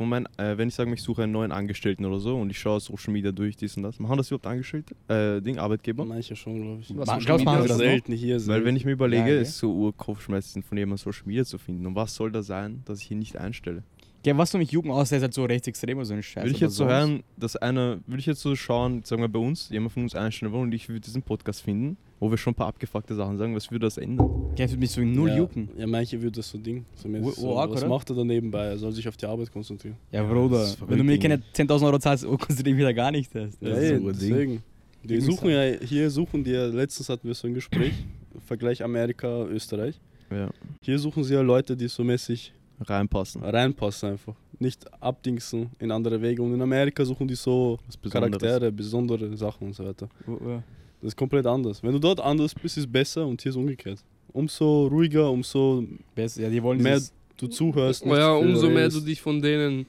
[0.02, 2.60] von meinen, äh, wenn ich sage, ich suche einen neuen Angestellten oder so und ich
[2.60, 4.96] schaue Social Media durch, dies und das, machen das überhaupt Angestellte?
[5.08, 6.06] Äh, Ding, Arbeitgeber?
[6.06, 6.90] Manche schon, glaube ich.
[6.90, 8.54] Was Ma- Social glaubst du, machen das selten hier sind.
[8.54, 9.42] Weil wenn ich mir überlege, Ja, okay.
[9.44, 11.86] ist so Urkopfschmerzen von jemandem Social Media zu finden.
[11.86, 13.84] Und was soll da sein, dass ich ihn nicht einstelle?
[14.26, 16.44] Ja, was du mich jucken aus, der ist halt so rechtsextrem oder so ein Scheiß.
[16.44, 19.40] Würde ich jetzt so hören, dass einer, würde ich jetzt so schauen, sagen wir bei
[19.40, 22.52] uns, jemand von uns einstellen wollen und ich würde diesen Podcast finden, wo wir schon
[22.52, 24.30] ein paar abgefuckte Sachen sagen, was würde das ändern?
[24.58, 25.70] Ja, würde mich so null ja, jucken.
[25.76, 26.86] Ja, manche würde das so Ding.
[26.94, 27.90] So mäßig Ur- so, urarg, was oder?
[27.90, 28.66] macht er da nebenbei?
[28.68, 29.98] Er soll sich auf die Arbeit konzentrieren.
[30.12, 32.94] Ja, Ja, Bruder, wenn du mir keine 10.000 Euro zahlst, oh, konzentriere ich mich da
[32.94, 33.34] gar nicht.
[33.34, 34.08] Das, Ja, Das ey, ein Ding.
[34.14, 34.64] deswegen.
[35.04, 37.94] Die suchen ja, hier suchen die ja, letztens hatten wir so ein Gespräch,
[38.46, 40.00] Vergleich Amerika, Österreich.
[40.30, 40.52] Ja,
[40.84, 43.44] Hier suchen sie ja Leute, die so mäßig reinpassen.
[43.44, 44.34] reinpassen einfach.
[44.60, 46.42] Nicht abdingsen in andere Wege.
[46.42, 47.78] Und in Amerika suchen die so.
[48.10, 50.08] Charaktere, besondere Sachen und so weiter.
[50.28, 50.64] Oh, oh.
[51.02, 51.82] Das ist komplett anders.
[51.82, 54.00] Wenn du dort anders bist, ist es besser und hier ist umgekehrt.
[54.34, 55.84] Umso ruhiger, umso
[56.16, 57.02] Besser, ja, die wollen Mehr
[57.38, 58.06] du zuhörst.
[58.06, 59.86] Oh ja, umso mehr redest, du dich von denen,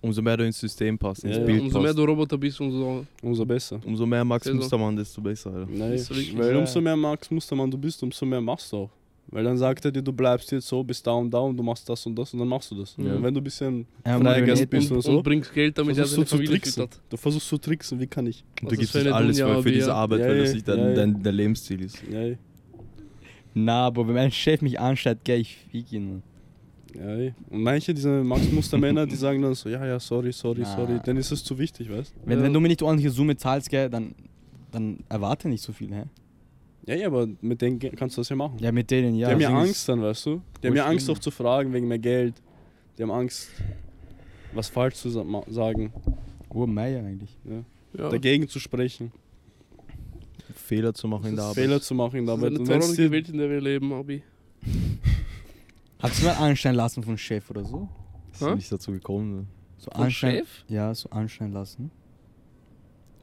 [0.00, 1.46] Umso mehr du ins System passt, ins Ja, ja.
[1.46, 1.98] Bild umso mehr passt.
[1.98, 3.04] du Roboter bist, umso.
[3.20, 3.80] Umso besser.
[3.84, 4.48] Umso mehr Max.
[4.52, 5.52] Mustermann, desto besser.
[5.52, 5.68] Alter.
[5.72, 5.98] Nein,
[6.36, 6.58] weil Ja.
[6.58, 8.90] umso mehr Max Mustermann du bist, umso mehr machst du auch.
[9.30, 11.62] Weil dann sagt er dir, du bleibst jetzt so, bis da und da und du
[11.62, 12.96] machst das und das und dann machst du das.
[12.96, 13.14] Ja.
[13.14, 15.98] Und wenn du ein bisschen Ja, Freigeist bist Und, und so, und bringst Geld, damit
[15.98, 16.82] er seine du zu Familie tricksen.
[16.84, 17.00] füttert.
[17.10, 18.42] Du versuchst zu tricksen, wie kann ich?
[18.62, 19.94] Und du gibst für alles Dunja, für, für diese?
[19.94, 22.02] Arbeit, Ja, weil ja, das nicht dein, dein, dein Lebensstil ist.
[22.10, 22.38] Ja, ey.
[23.54, 26.22] Na, aber wenn mein Chef mich anschreit, gell, ich fick ihn.
[26.94, 27.34] ja, ey.
[27.50, 30.74] Und manche diese Max Mustermänner, die sagen dann so, ja, ja, sorry, sorry, Na.
[30.76, 31.00] sorry.
[31.04, 32.44] Dann ist es zu wichtig, weißt Wenn, Ja.
[32.44, 34.14] wenn du mir nicht ordentliche Summe zahlst, gell, dann,
[34.70, 36.04] dann erwarte nicht so viel, hä?
[36.88, 38.56] Ja, ja, aber mit denen kannst du das ja machen.
[38.60, 39.28] Ja, mit denen, ja.
[39.28, 40.40] die haben ja Angst dann, weißt du?
[40.62, 42.40] Die haben ja Angst auch zu fragen wegen mehr Geld.
[42.96, 43.50] Die haben Angst,
[44.54, 45.92] was falsch zu sagen,
[46.48, 47.36] Oh, Meier eigentlich.
[47.44, 48.08] Ja.
[48.08, 49.12] dagegen zu sprechen,
[50.54, 51.56] Fehler zu machen in der Arbeit.
[51.62, 52.98] Fehler zu machen in der Das ist Arbeit.
[52.98, 54.22] eine Welt, in der wir leben, Abi.
[55.98, 57.86] Hast du mal anstellen lassen von Chef oder so?
[58.32, 59.36] Ist nicht dazu gekommen.
[59.36, 59.46] Ne?
[59.76, 60.64] So Chef?
[60.68, 61.90] Ja, so anstellen lassen.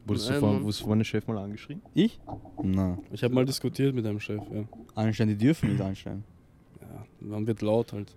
[0.05, 0.63] Wurdest Nein, du Mann.
[0.63, 1.81] wurdest du von deinem Chef mal angeschrien?
[1.93, 2.19] Ich?
[2.61, 2.97] Na.
[3.11, 4.63] Ich habe mal diskutiert mit einem Chef, ja.
[4.93, 6.23] Anstellen, die dürfen nicht anstellen.
[6.81, 7.05] ja.
[7.19, 8.15] Man wird laut halt.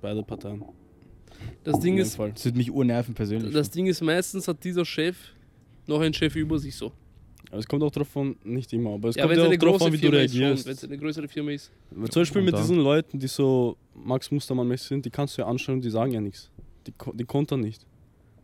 [0.00, 0.64] Beide Parteien.
[1.64, 2.32] Das Ding ist, Fall.
[2.32, 3.52] Das wird mich urnerven persönlich.
[3.52, 5.16] das Ding ist, meistens hat dieser Chef
[5.86, 6.92] noch einen Chef über sich so.
[7.50, 9.82] Aber es kommt auch drauf an, nicht immer, aber es ja, kommt ja auch drauf
[9.82, 10.40] an, wie du Firma ist, schon.
[10.40, 10.66] reagierst.
[10.66, 11.70] Wenn es eine größere Firma ist.
[11.90, 15.42] Weil Zum Beispiel Und mit diesen Leuten, die so Max Mustermann-mäßig sind, die kannst du
[15.42, 16.50] ja anschauen, die sagen ja nichts.
[16.86, 17.86] Die, die kontern nicht.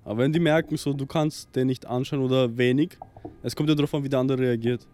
[0.04, 2.98] Aber wenn die merken, so du kannst den nicht anschauen oder wenig,
[3.42, 4.86] es kommt ja darauf an, wie der andere reagiert.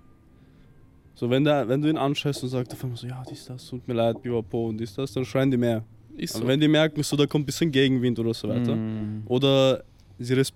[1.14, 3.66] So, wenn, der, wenn du ihn anschaust und sagst auf einmal so, ja, dies, das,
[3.66, 5.82] tut mir leid, biwapo und dies, das, dann schreien die mehr.
[6.16, 6.48] Ist Aber so.
[6.48, 9.22] wenn die merken, so, da kommt ein bisschen Gegenwind oder so weiter, Mm.
[9.26, 9.82] oder
[10.18, 10.52] sie, res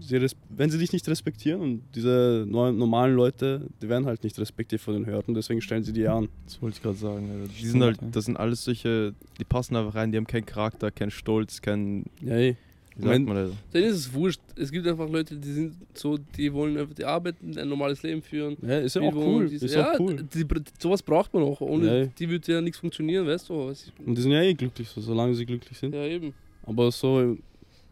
[0.00, 4.38] sie res wenn sie dich nicht respektieren und diese normalen Leute, die werden halt nicht
[4.38, 6.28] respektiert von den Hörten, deswegen stellen sie die an.
[6.46, 7.30] Das wollte ich gerade sagen.
[7.30, 7.52] Alter.
[7.60, 10.90] Die sind halt, das sind alles solche, die passen einfach rein, die haben keinen Charakter,
[10.90, 12.56] keinen Stolz, keinen, Ja, ey.
[12.96, 13.50] Wie sagt man das?
[13.72, 14.40] Dann ist es wurscht.
[14.56, 18.20] Es gibt einfach Leute, die sind so, die wollen einfach die arbeiten, ein normales Leben
[18.22, 18.56] führen.
[18.62, 19.48] Ja, ist ja Die auch wollen cool.
[19.48, 20.16] diese- Ist ja, auch cool.
[20.34, 20.44] Die,
[20.78, 21.60] sowas braucht man auch.
[21.60, 23.68] Ohne Ja, die würde ja nichts funktionieren, weißt du?
[23.68, 25.94] Was ich, Und die sind ja eh glücklich, so, solange sie glücklich sind.
[25.94, 26.34] ja, eben.
[26.64, 27.36] Aber so,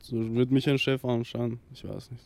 [0.02, 1.58] so wird mich ein Chef anschauen.
[1.72, 2.22] Ich weiß nicht.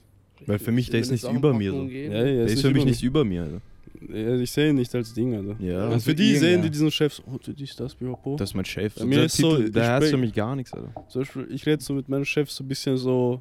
[0.46, 1.92] Weil für mich, der ist nicht über mir, Packungen so.
[1.92, 2.12] geht.
[2.12, 3.42] Ja, ja, Der ist für mich nicht über mir.
[3.44, 3.60] Alter.
[4.09, 5.57] Ja, ich sehe ihn nicht als Ding, Alter.
[5.62, 5.87] Ja.
[5.87, 8.37] Und Also für die ihn, sehen die diesen Chef so, oh, du dies, das, biwapo.
[8.37, 8.95] Das ist mein Chef.
[8.95, 10.93] Bei mir der ist so, Titel, der ich heißt für mich gar nichts, Alter.
[11.09, 13.40] Zum Beispiel, ich rede so mit meinem Chef so ein bisschen so,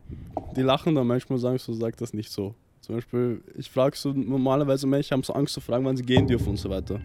[0.56, 2.56] die lachen dann manchmal, sagen so, sag das nicht so.
[2.82, 6.28] Zum Beispiel, ich frage so, normalerweise Menschen haben so Angst zu fragen, wann sie gehen
[6.28, 7.00] dürfen und so weiter.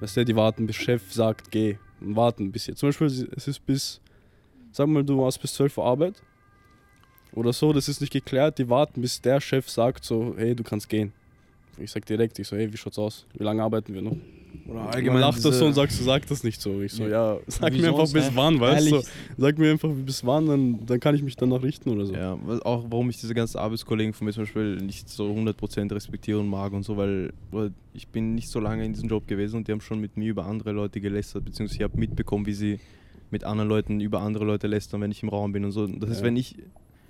[0.00, 1.76] Weißt du, die warten, bis Chef sagt, geh.
[2.00, 2.78] Und warten bis jetzt.
[2.78, 4.00] Zum Beispiel, es ist bis,
[4.70, 6.22] sag mal, du warst bis 12 Uhr Arbeit.
[7.32, 8.58] Oder so, das ist nicht geklärt.
[8.58, 11.12] Die warten, bis der Chef sagt so, hey, du kannst gehen.
[11.80, 13.26] Ich sag direkt, ich so, hey, wie schaut's aus?
[13.36, 14.16] Wie lange arbeiten wir noch?
[14.66, 16.80] Oder Man allgemein lacht das so und sagst, du sag das nicht so.
[16.82, 17.34] Ich so, Ja.
[17.34, 19.00] ja, sag mir einfach sonst, bis wann, weißt du?
[19.00, 19.04] So,
[19.38, 22.14] sag mir einfach bis wann, dann, dann kann ich mich danach richten oder so.
[22.14, 26.38] Ja, auch warum ich diese ganzen Arbeitskollegen von mir zum Beispiel nicht so 100% respektiere
[26.38, 29.56] und mag und so, weil, weil ich bin nicht so lange in diesem Job gewesen
[29.56, 32.54] und die haben schon mit mir über andere Leute gelästert, beziehungsweise ich habe mitbekommen, wie
[32.54, 32.78] sie
[33.30, 35.86] mit anderen Leuten über andere Leute lästern, wenn ich im Raum bin und so.
[35.86, 36.24] Das ist, Ja.
[36.24, 36.56] wenn ich,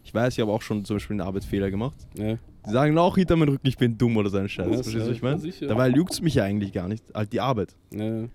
[0.04, 1.96] ich weiß, ich habe auch schon zum Beispiel einen Arbeitsfehler gemacht.
[2.16, 2.38] Ja.
[2.68, 4.66] Die sagen auch hinter meinem Rücken, ich bin dumm oder so einen Scheiß.
[4.66, 5.38] Ja, Verstehst du, was ich meine?
[5.38, 5.66] sicher.
[5.66, 7.74] Dabei juckt es mich ja eigentlich gar nicht, halt die Arbeit.
[7.92, 8.28] Ja.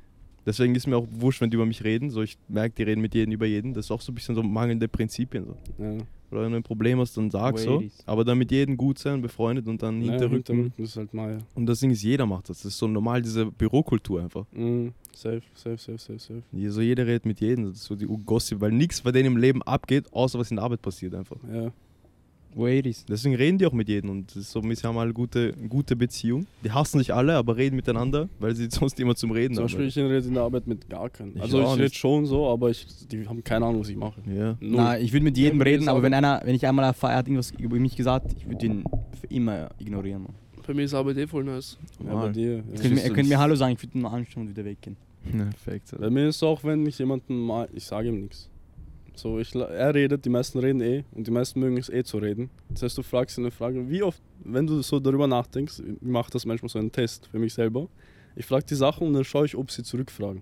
[0.46, 2.10] Deswegen ist mir auch wurscht, wenn die über mich reden.
[2.10, 3.74] So, ich merke, die reden mit jedem über jeden.
[3.74, 5.46] Das ist auch so ein bisschen so mangelnde Prinzipien.
[5.46, 5.58] So.
[5.82, 5.98] Ja.
[6.32, 7.82] Oder wenn du ein Problem hast, dann sag so.
[8.08, 10.56] Aber dann mit jedem gut sein, befreundet und dann hinterrücken.
[10.56, 11.38] Hinterrücken ist halt mal.
[11.54, 12.58] Und das Ding ist, jeder macht das.
[12.58, 14.46] Das ist so normal, diese Bürokultur einfach.
[14.52, 14.94] Mhm.
[15.14, 16.44] Safe, safe, safe, safe, safe.
[16.72, 17.66] So jeder redet mit jedem.
[17.66, 20.58] Das ist so die Gossip, weil nichts bei denen im Leben abgeht, außer was in
[20.58, 21.38] der Arbeit passiert einfach.
[21.54, 21.72] Ja.
[22.56, 23.06] Ladies.
[23.06, 26.46] Deswegen reden die auch mit jedem und so, wir haben alle gute, gute Beziehung.
[26.64, 29.78] Die hassen sich alle, aber reden miteinander, weil sie sonst immer zum Reden Zum haben.
[29.78, 31.36] Beispiel, ich rede in der Arbeit mit gar keinen.
[31.36, 34.22] Ich Also ich rede schon so, aber ich, die haben keine Ahnung, was ich mache.
[34.28, 34.56] ja.
[34.60, 34.76] Null.
[34.78, 37.18] Na, ich würde mit jedem Ja, reden, aber wenn einer, wenn ich einmal erfahre, er
[37.20, 38.84] hat irgendwas über mich gesagt, ich würde ihn
[39.20, 40.24] für immer ignorieren.
[40.24, 40.34] Man.
[40.66, 41.78] Bei mir ist Arbeit eh voll nice.
[42.06, 42.52] ja, bei dir.
[42.52, 42.64] Er Ja.
[42.82, 44.96] könnte mir, er könnte mir Hallo sagen, ich würde ihn mal anschauen und wieder weggehen.
[45.32, 45.94] Perfekt.
[46.00, 48.50] Bei mir ist es auch, wenn ich jemanden mal, ich sage ihm nichts.
[49.16, 52.18] So, ich, er redet, die meisten reden eh und die meisten mögen es eh zu
[52.18, 52.50] reden.
[52.70, 56.02] Das heißt, du fragst ihn eine Frage, wie oft, wenn du so darüber nachdenkst, ich
[56.02, 57.88] mache das manchmal so einen Test für mich selber.
[58.36, 60.42] Ich frage die Sachen und dann schaue ich, ob sie zurückfragen.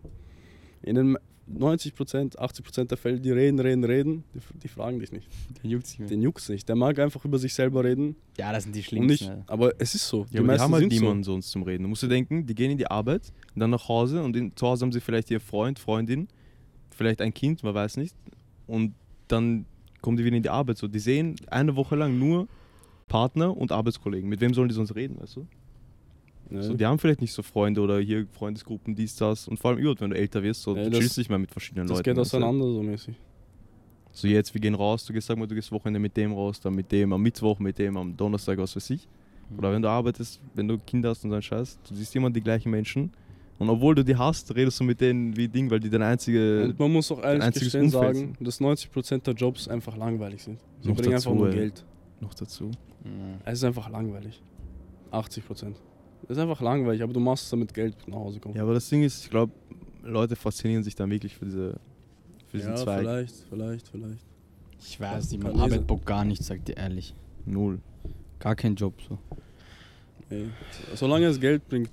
[0.81, 1.17] In den
[1.49, 5.27] 90%, 80% der Fälle, die reden, reden, reden, die, die fragen dich nicht.
[5.61, 6.67] Der juckt sich Den juckt's nicht.
[6.69, 9.37] Der mag einfach über sich selber reden Ja, das sind die schlimmsten.
[9.37, 9.49] nicht.
[9.49, 10.25] Aber es ist so.
[10.31, 10.99] Ja, aber die haben halt sind so.
[10.99, 11.83] niemanden sonst zum Reden.
[11.83, 14.67] Du musst dir denken, die gehen in die Arbeit, dann nach Hause und in, zu
[14.67, 16.27] Hause haben sie vielleicht ihr Freund, Freundin,
[16.89, 18.15] vielleicht ein Kind, man weiß nicht.
[18.71, 18.93] Und
[19.27, 19.65] dann
[20.01, 20.77] kommen die wieder in die Arbeit.
[20.77, 22.47] So, die sehen eine Woche lang nur
[23.07, 24.29] Partner und Arbeitskollegen.
[24.29, 25.47] Mit wem sollen die sonst reden, weißt du?
[26.51, 26.63] Ja.
[26.63, 29.47] So, die haben vielleicht nicht so Freunde oder hier Freundesgruppen, dies, das.
[29.47, 31.39] Und vor allem überhaupt, wenn du älter wirst, so, Ja, du das- chillst nicht mehr
[31.39, 32.03] mit verschiedenen das Leuten.
[32.09, 32.37] geht weißt du?
[32.37, 33.15] auseinander so mäßig.
[34.13, 36.59] So jetzt, wir gehen raus, du gehst, sag mal, du gehst Wochenende mit dem raus,
[36.59, 39.07] dann mit dem am Mittwoch, mit dem am Donnerstag, was weiß ich.
[39.57, 42.29] Oder wenn du arbeitest, wenn du Kinder hast und so einen Scheiß, du siehst immer
[42.29, 43.11] die gleichen Menschen.
[43.61, 46.63] Und obwohl du die hast, redest du mit denen wie Ding, weil die deine einzige.
[46.63, 50.41] Und man muss auch ehrlich einziges gestehen Umfeld sagen, dass 90% der Jobs einfach langweilig
[50.41, 50.59] sind.
[50.81, 51.55] Sie Noch bringen dazu, einfach nur ey.
[51.55, 51.85] Geld.
[52.21, 52.71] noch dazu.
[53.05, 53.11] Ja.
[53.45, 54.41] Es ist einfach langweilig.
[55.11, 55.75] 80%.
[56.23, 58.55] Es ist einfach langweilig, aber du machst es damit Geld nach Hause kommen.
[58.55, 59.53] Ja, aber das Ding ist, ich glaube,
[60.01, 61.79] Leute faszinieren sich dann wirklich für, diese,
[62.47, 63.01] für diesen Zweig.
[63.01, 64.25] vielleicht, vielleicht, vielleicht.
[64.79, 67.13] Ich weiß nicht, Kann man Arbeit bockt gar nicht, sagt dir ehrlich.
[67.45, 67.79] Null.
[68.39, 69.19] Gar kein Job so.
[70.31, 70.47] Ey.
[70.95, 71.91] Solange es Geld bringt,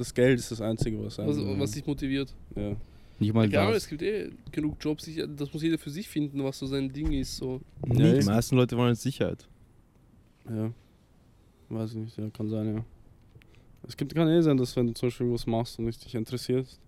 [0.00, 2.34] das Geld ist das Einzige, was Was, einen, was dich motiviert.
[2.56, 2.74] ja.
[3.18, 3.82] Nicht mal Ja, das.
[3.84, 6.90] es gibt eh genug Jobs, ich, das muss jeder für sich finden, was so sein
[6.90, 7.36] Ding ist.
[7.36, 7.60] So.
[7.86, 9.46] Ja, Die meisten Leute wollen Sicherheit.
[10.48, 10.72] ja.
[11.68, 12.84] Weiß ich nicht, ja, kann sein, ja.
[13.86, 16.14] Es gibt, kann eh sein, dass wenn du zum Beispiel irgendwas machst und nicht dich
[16.14, 16.80] interessierst,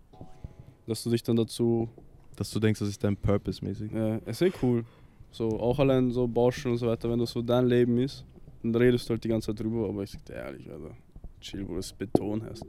[0.86, 1.88] dass du dich dann dazu
[2.36, 3.92] Dass du denkst, das ist dein Purpose mäßig.
[3.92, 4.84] Ja, ist eh cool.
[5.30, 8.24] So, auch allein so Baustellen und so weiter, wenn das so dein Leben ist,
[8.62, 10.96] dann redest du halt die ganze Zeit drüber, aber ich sag dir ehrlich, Alter,
[11.42, 12.64] chill, wo das Beton hast.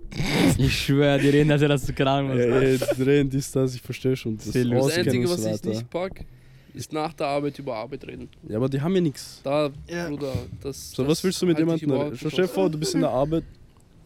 [0.57, 2.37] Ich schwöre, die reden, als wäre das Ahnung.
[2.37, 2.79] Ja, was.
[2.81, 4.37] ja, die reden dies, das, ich verstehe schon.
[4.37, 4.45] Das.
[4.51, 4.55] Das
[4.97, 6.25] Einzige, was ich nicht pack,
[6.73, 8.27] ist nach der Arbeit über Arbeit reden.
[8.47, 9.41] Ja, aber die haben ja nichts.
[9.43, 10.09] Da, Ja.
[10.09, 10.91] Bruder, das.
[10.91, 11.89] So, das was willst du mit jemandem?
[11.89, 13.43] überhaupt Stell dir vor, du bist in der Arbeit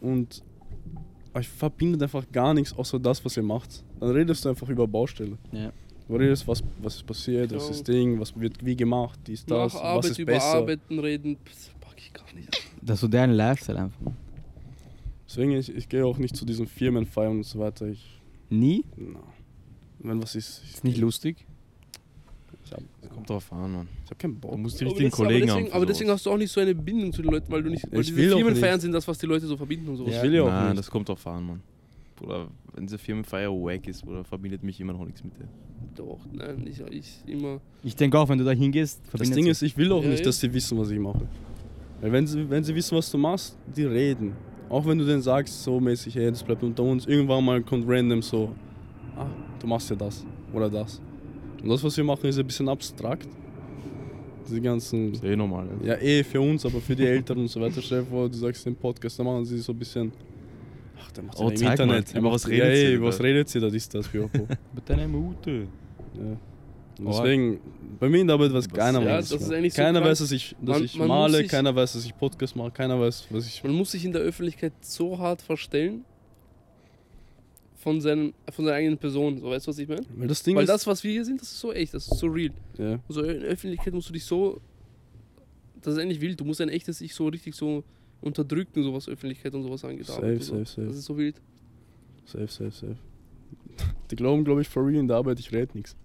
[0.02, 0.44] und
[1.34, 3.84] euch verbindet einfach gar nichts außer das, was ihr macht.
[4.00, 5.38] Dann redest du einfach über Baustelle.
[5.52, 5.72] Ja.
[6.08, 7.72] Du redest, was, was ist passiert, was Ja.
[7.72, 10.46] ist Ding, was wird wie gemacht, dies, das, Nach was Arbeit ist über besser.
[10.46, 12.48] Arbeiten reden, pff, pack ich gar nicht.
[12.82, 14.12] Das ist so deren Lifestyle einfach.
[15.28, 17.88] Deswegen, ich, ich gehe auch nicht zu diesen Firmenfeiern und so weiter.
[17.88, 18.84] Ich, Nie?
[18.96, 19.20] na,
[20.00, 21.46] wenn was ist, Ist nicht lustig?
[22.66, 23.88] ich habe Kommt drauf an, Mann.
[24.06, 24.52] ich hab keinen Bock.
[24.52, 25.74] Du musst die richtigen das- aber Kollegen deswegen, haben.
[25.74, 27.84] Aber deswegen hast du auch nicht so eine Bindung zu den Leuten, weil du nicht.
[27.92, 28.82] Weil Ich diese Firmenfeiern nicht.
[28.84, 30.16] sind das, was die Leute so verbinden und sowas.
[30.16, 30.80] Ich will ja auch Nein, nicht.
[30.80, 31.62] das kommt drauf an, Mann.
[32.22, 35.48] Oder wenn diese Firmenfeier wack ist, oder verbindet mich immer noch nichts mit der.
[35.96, 37.60] Doch, nein, ich, ich immer.
[37.84, 40.20] Ich denke auch, wenn du da hingehst, Das Ding ist, ich will auch Ja, nicht,
[40.20, 40.26] ja.
[40.26, 41.28] dass sie wissen, was ich mache.
[42.02, 44.34] Weil wenn sie, wenn sie wissen, was du machst, die reden.
[44.70, 47.86] Auch wenn du denen sagst, so mäßig, hey, das bleibt unter uns, irgendwann mal kommt
[47.88, 48.50] random so,
[49.16, 49.26] ah,
[49.60, 51.02] du machst ja das oder das.
[51.64, 53.28] Und das, was wir machen, ist ein bisschen abstrakt.
[54.48, 55.68] Diese ganzen, Ist eh normal.
[55.82, 55.96] Ja.
[55.96, 57.82] ja eh für uns, aber für die Eltern und so weiter.
[57.82, 60.12] Stell dir vor, du sagst den Podcast, dann machen sie so ein bisschen,
[61.02, 62.16] ach, der macht Oh, ja im zeig mal, Internet.
[62.16, 62.92] über Er was redet ja, sie ey, da?
[62.98, 64.40] über was redet sie da, ist das, Piropo.
[64.76, 65.52] Mit deiner Mutter.
[65.52, 66.38] Ja.
[67.00, 67.60] Deswegen,
[68.00, 69.44] bei mir in der Arbeit weiß Was- keiner, Ja, was ich mache.
[69.46, 70.06] so Keiner krank.
[70.12, 72.72] weiß, dass ich, dass Man- ich man male, sich- keiner weiß, dass ich Podcast mache,
[72.72, 73.64] keiner weiß, was ich.
[73.64, 76.04] Man muss sich in der Öffentlichkeit so hart verstellen
[77.76, 79.40] von, seinen, von seiner eigenen Person.
[79.40, 80.02] So, weißt du, was ich meine?
[80.16, 80.70] Weil das Ding Weil ist.
[80.70, 82.52] das, was wir hier sind, das ist so echt, das ist so real.
[82.78, 83.00] ja.
[83.08, 84.60] So in der Öffentlichkeit musst du dich so.
[85.82, 86.40] Das ist eigentlich wild.
[86.40, 87.84] Du musst ein echtes Ich so richtig so
[88.22, 90.08] unterdrücken, sowas Öffentlichkeit und sowas angeht.
[90.08, 90.56] Safe, so.
[90.56, 90.88] safe, safe.
[90.88, 91.40] Das ist so wild.
[92.26, 92.98] Safe, safe, safe.
[94.12, 95.96] Die glauben, glaube ich, for real in der Arbeit, ich rede nichts.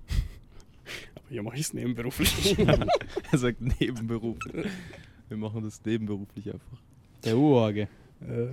[1.32, 2.58] Hier mache ich es nebenberuflich.
[3.32, 4.36] er sagt Nebenberuf.
[5.28, 6.78] Wir machen das nebenberuflich einfach.
[7.24, 7.88] Der Urorge.
[8.20, 8.48] äh,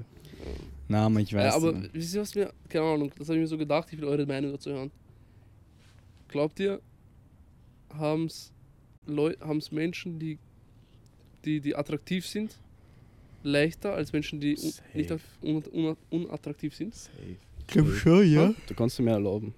[0.87, 1.93] Na, aber ich weiß Ja, aber nicht.
[1.93, 4.25] wisst ihr, was mir, keine Ahnung, das habe ich mir so gedacht, ich will eure
[4.25, 4.91] Meinung dazu hören.
[6.29, 6.79] Glaubt ihr,
[9.05, 10.37] Leu haben's Menschen, die,
[11.43, 12.57] die, die attraktiv sind,
[13.43, 15.11] leichter als Menschen, die un nicht
[15.41, 16.95] un un unattraktiv sind?
[16.95, 17.35] Safe.
[17.59, 18.53] Ich glaube schon, ja.
[18.67, 19.53] du kannst dir mehr erlauben.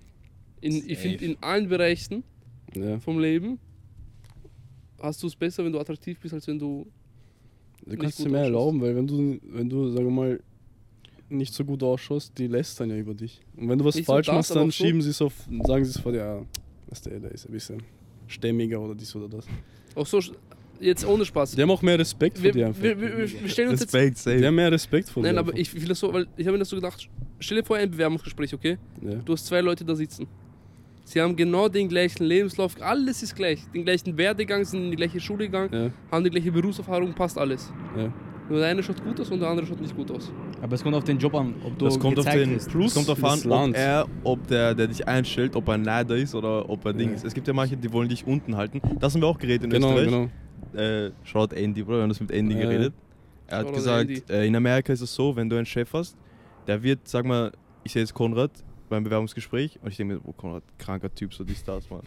[0.60, 2.24] In, ich finde, in allen Bereichen
[2.76, 3.00] Ja.
[3.00, 3.60] vom Leben
[5.02, 6.86] hast du es besser, wenn du attraktiv bist, als wenn du.
[7.86, 8.46] Du kannst dir mehr ausschaust.
[8.54, 10.40] erlauben, weil wenn du, wenn du, sagen wir mal,
[11.30, 13.42] nicht so gut ausschaust, die lästern ja über dich.
[13.58, 15.84] Und wenn du was Nicht falsch das, machst, dann so- schieben sie es auf, sagen
[15.86, 16.42] sie es vor dir, ja,
[16.90, 17.82] weißt du, der ist ein bisschen
[18.28, 19.46] stämmiger oder dies oder das.
[19.96, 20.34] Auch so, sch-
[20.80, 21.56] jetzt ohne Spaß.
[21.56, 22.84] Die haben auch mehr Respekt vor Wir, dir wir, einfach.
[22.84, 23.94] wir, wir, wir stellen uns jetzt.
[23.96, 24.46] Respekt, Die safe.
[24.46, 25.40] haben mehr Respekt vor Nein, dir.
[25.40, 25.62] aber einfach.
[25.62, 27.90] ich will das so, weil ich habe mir das so gedacht, stell dir vor ein
[27.90, 28.78] Bewerbungsgespräch, okay?
[29.02, 29.16] Ja.
[29.16, 30.28] Du hast zwei Leute da sitzen.
[31.12, 33.60] Sie haben genau den gleichen Lebenslauf, alles ist gleich.
[33.74, 37.38] Den gleichen Werdegang, sind in die gleiche Schule gegangen, Ja, haben die gleiche Berufserfahrung, passt
[37.38, 37.70] alles.
[37.98, 38.10] ja.
[38.50, 40.30] Nur der eine schaut gut aus und der andere schaut nicht gut aus.
[40.62, 42.70] Aber es kommt auf den Job an, ob du Das kommt auf gezeigt den wirst.
[42.70, 45.76] Plus es kommt darauf das an, ob er, ob der, der dich einstellt, ob er
[45.76, 47.16] ein Neider ist oder ob er Ding Ja.
[47.16, 47.24] ist.
[47.26, 48.82] Es gibt ja manche, die wollen dich unten halten.
[49.00, 50.30] Das haben wir auch geredet in Genau, Österreich.
[50.74, 50.82] genau.
[50.82, 52.94] Äh, Shoutout Andy, Bro, wir haben das mit Andy Ja, geredet.
[53.48, 56.16] Er hat Shoutout gesagt, äh, in Amerika ist es so, wenn du einen Chef hast,
[56.68, 57.52] der wird, sag mal,
[57.84, 58.52] ich sehe jetzt Konrad
[58.92, 62.02] beim Bewerbungsgespräch und ich denke mir, oh Konrad, kranker Typ, so die Stars, Mann.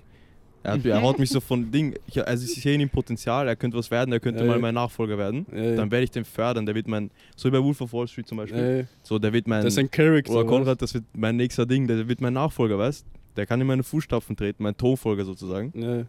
[0.62, 3.48] Er, hat, er haut mich so von Ding, ich, also ich sehe in ihm Potenzial,
[3.48, 4.60] er könnte was werden, er könnte Ja, mal ja.
[4.60, 5.46] mein Nachfolger werden.
[5.52, 5.74] Ja.
[5.76, 8.28] Dann werde ich den fördern, der wird mein, so wie bei Wolf of Wall Street
[8.28, 10.32] zum Beispiel, so der wird mein, Das ist ein Charakter.
[10.32, 13.04] oder Konrad, das wird mein nächster Ding, der wird mein Nachfolger, weißt
[13.36, 16.06] Der kann in meine Fußstapfen treten, mein Thronfolger sozusagen.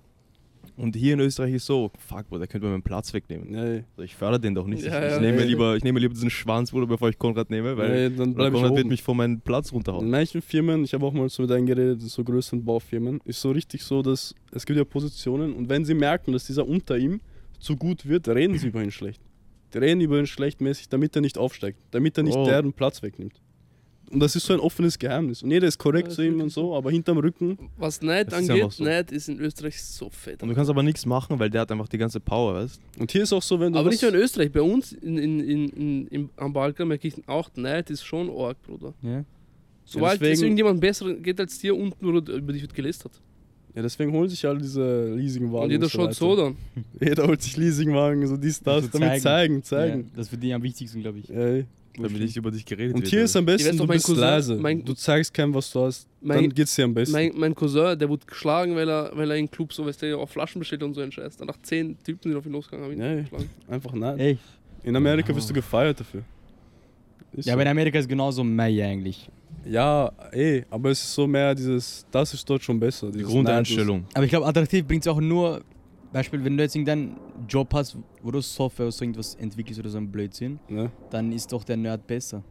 [0.78, 3.54] Und hier in Österreich ist so, fuck, Bro, der könnte mir meinen Platz wegnehmen.
[3.54, 3.62] Ja.
[3.62, 4.84] Also ich fördere den doch nicht.
[4.84, 5.16] Ja, ich, ja.
[5.16, 5.46] ich, nehme Ja.
[5.46, 8.54] lieber, ich nehme lieber diesen Schwanz, Bruder, bevor ich Konrad nehme, weil ja, dann bleib
[8.54, 10.04] ich Konrad wird mich von meinem Platz runterhauen.
[10.06, 13.22] In manchen Firmen, ich habe auch mal so mit einem geredet, in so größeren Baufirmen,
[13.24, 16.68] ist so richtig so, dass es gibt ja Positionen und wenn sie merken, dass dieser
[16.68, 17.22] unter ihm
[17.60, 19.22] zu gut wird, reden sie über ihn schlecht.
[19.74, 22.46] Die reden über ihn schlechtmäßig, damit er nicht aufsteigt, damit er nicht Oh.
[22.46, 23.42] deren Platz wegnimmt.
[24.16, 25.44] Und das ist so ein offenes Geheimnis.
[25.44, 28.32] Und jeder ist korrekt Ja, zu ist ihm und so, aber hinterm Rücken, Was Neid
[28.32, 28.84] Das ist angeht, einfach so.
[28.84, 30.42] Neid ist in Österreich so fett.
[30.42, 33.12] Und du kannst aber nichts machen, weil der hat einfach die ganze Power, weißt und
[33.12, 35.40] hier ist auch so, wenn du Aber nicht nur in Österreich, bei uns in, in,
[35.42, 38.94] in, in, im, am Balkan merke ich auch, Neid ist schon arg, Bruder.
[39.02, 39.24] Ja.
[39.84, 43.12] Sobald deswegen- es irgendjemand besser geht als dir, unten oder über dich wird gelästert.
[43.76, 45.66] Ja, deswegen holen sich alle diese Leasingwagen.
[45.66, 46.56] Und jeder so schaut so dann.
[47.02, 50.04] Jeder holt sich Leasingwagen, so dies, das, Also damit zeigen, zeigen.
[50.04, 51.30] Ja, das ist für die am wichtigsten, glaube ich.
[51.30, 51.66] Ey.
[52.04, 53.10] Damit nicht über dich geredet Und wird.
[53.10, 54.56] hier ist am besten, du bist Cousin- leise.
[54.56, 56.08] mein- du zeigst keinem, was du hast.
[56.22, 57.14] Mein- dann geht's dir am besten.
[57.14, 60.18] Mein, mein Cousin, der wurde geschlagen, weil er, weil er im Club so, weißt du,
[60.20, 61.38] auf Flaschen bestellt und so ein Scheiß.
[61.38, 63.22] Danach zehn Typen sind auf ihn losgegangen, haben ihn Nee.
[63.24, 63.50] geschlagen.
[63.68, 64.20] Einfach nein.
[64.20, 64.40] Echt?
[64.84, 66.22] In Amerika wirst du gefeiert dafür.
[67.34, 67.54] Ist Ja, so.
[67.54, 69.28] aber in Amerika ist genauso Mai eigentlich.
[69.70, 73.12] ja, ey, aber es ist so mehr dieses, das ist dort schon besser.
[73.12, 74.06] die Grundeinstellung.
[74.14, 75.62] Aber ich glaube, attraktiv bringt es auch nur,
[76.16, 79.90] Beispiel, wenn du jetzt irgendeinen Job hast, wo du Software oder so irgendwas entwickelst oder
[79.90, 80.90] so ein Blödsinn, Ne?
[81.10, 82.42] dann ist doch der Nerd besser.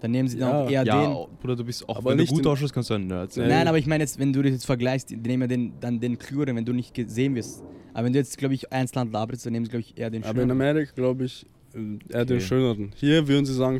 [0.00, 0.64] Dann nehmen sie dann Ja.
[0.64, 1.36] auch eher Ja, den.
[1.38, 3.48] Bruder, du bist auch, Aber wenn du gut ausschaust, kannst du ein Nerd sein.
[3.48, 6.00] Nein, aber ich meine jetzt, wenn du das jetzt vergleichst, die nehmen ja den, dann
[6.00, 7.62] den Klügeren, wenn du nicht gesehen wirst.
[7.92, 10.08] Aber wenn du jetzt, glaube ich, eins Land arbeitest, dann nehmen sie, glaube ich, eher
[10.10, 10.50] den Aber in Schöneren.
[10.52, 12.40] Amerika glaube ich, äh, eher den Okay.
[12.46, 12.92] schöneren.
[12.96, 13.78] Hier würden sie sagen,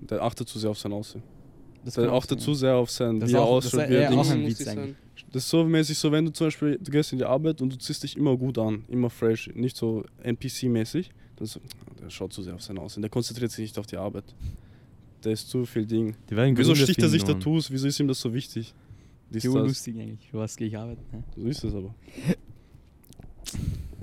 [0.00, 1.22] der achtet zu sehr auf sein Aussehen.
[1.84, 2.44] Das Der kann auch achtet sein.
[2.46, 4.96] zu sehr auf sein, Das wie ist er ausschaut, ist wie er auch ein.
[5.32, 7.72] Das ist so mäßig so, wenn du zum Beispiel, du gehst in die Arbeit und
[7.72, 11.10] du ziehst dich immer gut an, immer fresh, nicht so NPC-mäßig.
[11.36, 11.60] Dann so,
[12.02, 14.24] der schaut zu sehr auf sein Aussehen, der konzentriert sich nicht auf die Arbeit.
[15.24, 16.16] Der ist zu viel Ding.
[16.28, 17.34] Die werden Wieso sticht er sich Mann.
[17.34, 17.70] Tattoos?
[17.70, 18.74] Wieso ist ihm das so wichtig?
[19.30, 19.44] Ja, das.
[19.44, 20.28] lustig eigentlich.
[20.30, 21.02] Für was gehe ich arbeiten?
[21.12, 21.22] Ne?
[21.36, 21.94] So ist es aber.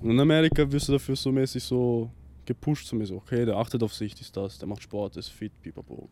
[0.01, 2.09] Und in Amerika wirst du dafür so mäßig so
[2.45, 5.29] gepusht, so mäßig, okay, der achtet auf sich, dies, das, der macht Sport, der ist
[5.29, 6.07] fit, pipapo.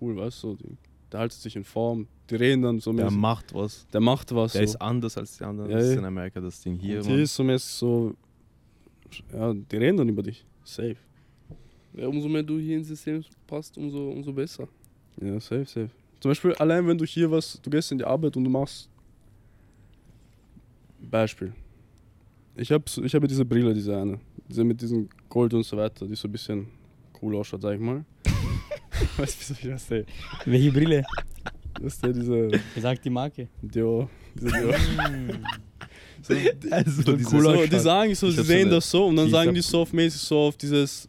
[0.00, 0.54] Cool, weißt du?
[0.56, 0.76] Die,
[1.12, 3.18] der haltet sich in Form, die reden dann so Der mäßig.
[3.20, 3.86] macht was.
[3.92, 4.52] der macht was.
[4.52, 4.74] Der so.
[4.74, 5.70] ist anders als die anderen.
[5.70, 7.02] Ja, das ist in Amerika das Ding hier.
[7.02, 8.14] Hier ist so mäßig so,
[9.32, 10.44] ja, die reden dann über dich.
[10.64, 10.96] Safe.
[11.94, 14.68] Ja, umso mehr du hier ins System passt, umso, umso besser.
[15.20, 15.90] Ja, safe, safe.
[16.20, 18.88] Zum Beispiel, allein wenn du hier was, du gehst in die Arbeit und du machst.
[21.00, 21.52] Beispiel.
[22.56, 24.20] Ich habe ich hab diese Brille, diese eine.
[24.48, 26.66] Diese mit diesem Gold und so weiter, die so ein bisschen
[27.22, 28.04] cool ausschaut, sag ich mal.
[29.18, 30.06] du, wie soll ich das sehen?
[30.44, 31.04] Welche Brille?
[31.80, 32.50] Das ist ja diese
[32.80, 33.48] Sag die Marke.
[33.62, 34.08] Dio.
[34.34, 34.72] Diese Dio.
[36.22, 36.34] so,
[36.70, 39.16] Also, so diese- so, die sagen so, Ich sie so sehen eine das so und
[39.16, 41.08] dann sagen die so auf mäßig so auf dieses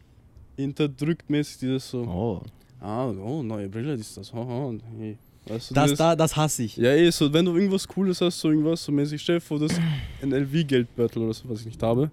[0.56, 2.02] interdrückt mäßig dieses so.
[2.02, 2.42] Oh.
[2.80, 4.32] Ah, oh, neue Brille, ist das.
[4.32, 5.16] Haha, und hey.
[5.46, 6.76] Weißt du, Das, dieses- da, das hasse ich.
[6.76, 9.58] Ja, eh, so, wenn du irgendwas Cooles hast, so irgendwas, so mäßig, stell dir vor,
[9.58, 9.72] das
[10.22, 12.10] ein LV-Geldbeutel oder so, was ich nicht habe.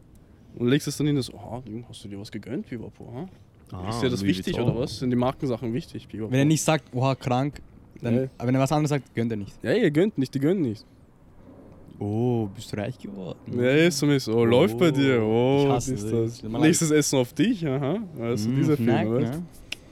[0.56, 3.30] Und legst es dann hin, so, ah, hast du dir was gegönnt, Pipapo, ha?
[3.72, 4.72] Ah, ist dir das wichtig Vuitton.
[4.72, 5.00] oder was?
[5.00, 6.32] Sind die Markensachen wichtig, Pipapo?
[6.32, 7.62] Wenn er nicht sagt, oha, krank,
[8.02, 8.28] Dann, Ja.
[8.38, 9.54] Aber wenn er was anderes sagt, gönnt er nicht.
[9.64, 10.86] Ja, ihr gönnt nicht, die gönnen nicht.
[12.00, 13.38] Oh, bist du reich geworden?
[13.60, 14.34] Ja, ist so mäßig.
[14.34, 15.22] Oh, läuft bei dir.
[15.22, 16.42] Oh, Ich hasse ist das.
[16.42, 16.52] das.
[16.62, 18.00] Nächstes Essen auf dich, aha.
[18.16, 19.44] Weißt du, Mm, dieser Film, weißt ne?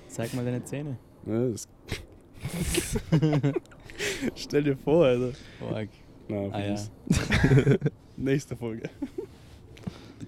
[0.08, 0.98] Zeig mal deine Zähne.
[1.26, 1.68] Ja, das
[4.36, 5.32] Stell dir vor, Alter.
[5.70, 5.90] Org.
[6.30, 6.76] Na, Ah ja.
[8.18, 8.90] Nächste Folge.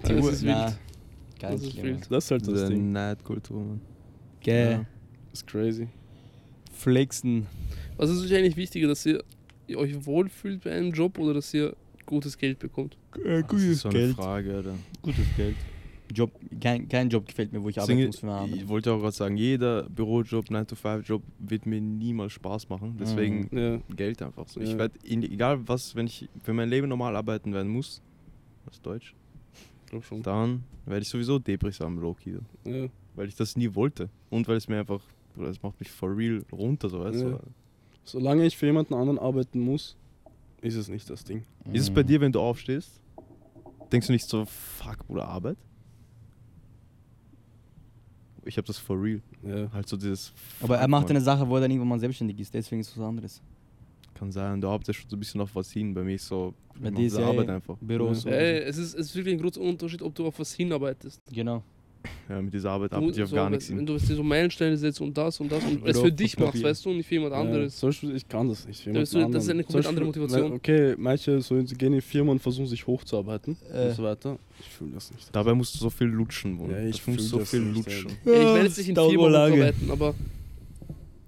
[0.02, 0.80] Das ist Na, wild.
[1.40, 2.12] Ganz Das ist wild.
[2.12, 2.92] Das ist halt das ist Ding.
[2.92, 3.82] Neidkultur, Mann.
[4.42, 4.72] Gell.
[4.72, 4.78] Ja.
[5.32, 5.88] Das ist crazy.
[6.72, 7.48] Flexen.
[7.98, 9.24] Was ist euch eigentlich wichtiger, dass ihr,
[9.76, 11.76] euch wohlfühlt bei einem Job oder dass ihr
[12.06, 12.98] gutes Geld bekommt?
[13.24, 14.76] Äh, Das ist so eine Frage, Alter.
[15.02, 15.56] Gutes Geld.
[16.12, 18.70] Job, kein, kein Job gefällt mir, wo ich arbeiten Deswegen, muss für einen ich anderen.
[18.70, 22.98] wollte auch gerade sagen, jeder Bürojob, 9-to-5-Job wird mir niemals Spaß machen.
[23.00, 23.80] Deswegen Ja.
[23.96, 24.60] Geld einfach so.
[24.60, 24.66] Ja.
[24.68, 28.02] Ich werde, egal was, wenn ich für mein Leben normal arbeiten werden muss,
[28.72, 29.14] ist Deutsch,
[29.90, 30.22] Glaub schon.
[30.24, 32.38] dann werde ich sowieso Debris haben, Loki.
[32.66, 32.88] Ja.
[33.16, 34.10] Weil ich das nie wollte.
[34.30, 35.02] Und weil es mir einfach,
[35.38, 37.30] es macht mich for real runter, so weißt Ja.
[37.32, 37.40] du.
[38.04, 39.96] Solange ich für jemanden anderen arbeiten muss,
[40.62, 41.44] ist es nicht das Ding.
[41.72, 41.94] Ist es Mhm.
[41.96, 43.00] bei dir, wenn du aufstehst?
[43.92, 45.58] Denkst du nicht so, fuck, Bruder, Arbeit?
[48.46, 49.22] Ich habe das for real.
[49.44, 49.72] Ja.
[49.72, 50.34] Halt so dieses.
[50.62, 52.98] Aber er macht eine Sache, wo er dann irgendwann mal selbstständig ist, deswegen ist es
[52.98, 53.42] was anderes.
[54.20, 55.94] Kann sein, du arbeitest schon so ein bisschen auf was hin.
[55.94, 57.78] Bei mir ist so, Bei dir ist diese ja Arbeit einfach.
[57.80, 58.32] Büros Ja.
[58.32, 61.22] Ey, es ist, es ist wirklich ein großer Unterschied, ob du auf was hinarbeitest.
[61.32, 61.64] Genau.
[62.30, 63.86] Ja, mit dieser Arbeit Du, arbeite ich auf so, gar wenn, nichts wenn hin.
[63.86, 66.86] du dir so Meilensteine setzt und das und das und es für dich machst, weißt
[66.86, 67.78] du, und nicht für jemand Ja, anderes.
[67.78, 68.82] zum Beispiel, ich kann das nicht.
[68.84, 69.66] für Das ist jemanden so- das ist eine anderen.
[69.74, 70.52] komplett andere Motivation.
[70.54, 73.88] Okay, manche so, gehen in Firmen und versuchen sich hochzuarbeiten Äh.
[73.90, 74.38] und so weiter.
[74.60, 75.28] Ich fühle das nicht.
[75.36, 76.82] Dabei musst du so viel lutschen, Bruder.
[76.82, 78.12] Ja, ich fühl so viel nicht, lutschen.
[78.26, 79.56] Ja, ich werde jetzt nicht in Dauert Firma lange.
[79.56, 80.14] arbeiten, aber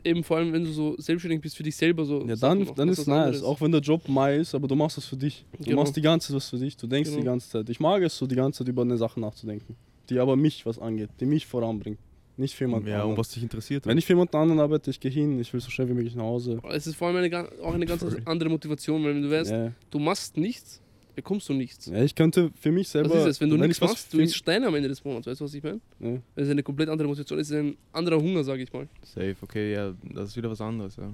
[0.03, 2.25] eben vor allem, wenn du so selbstständig bist für dich selber so.
[2.25, 3.17] Ja, Sachen dann, machst, dann ist nice.
[3.25, 3.43] anderes.
[3.43, 5.45] Auch wenn der Job mai ist, aber du machst das für dich.
[5.57, 5.81] Du Genau.
[5.81, 6.75] machst die ganze Zeit was für dich.
[6.77, 7.31] Du denkst die Genau.
[7.31, 7.69] ganze Zeit.
[7.69, 9.75] Ich mag es so, die ganze Zeit über eine Sache nachzudenken.
[10.09, 11.99] Die aber mich was angeht, die mich voranbringt.
[12.37, 13.11] Nicht für jemanden Ja, anderen.
[13.11, 13.85] und was dich interessiert.
[13.85, 16.15] Wenn ich für jemanden anderen arbeite, ich gehe hin, ich will so schnell wie möglich
[16.15, 16.59] nach Hause.
[16.71, 19.71] Es ist vor allem eine, auch eine ganz andere Motivation, weil wenn du weißt, Ja.
[19.91, 20.81] du machst nichts,
[21.21, 21.85] bekommst du nichts.
[21.85, 23.09] ja, ich könnte für mich selber.
[23.09, 25.03] Das ist es, wenn du ich nichts was machst, du isst Steine am Ende des
[25.03, 25.79] Monats, weißt du, was ich meine?
[25.99, 26.17] Ja.
[26.35, 28.87] Das ist eine komplett andere Motivation, es ist ein anderer Hunger, sage ich mal.
[29.03, 31.13] Safe, okay, ja, das ist wieder was anderes, ja.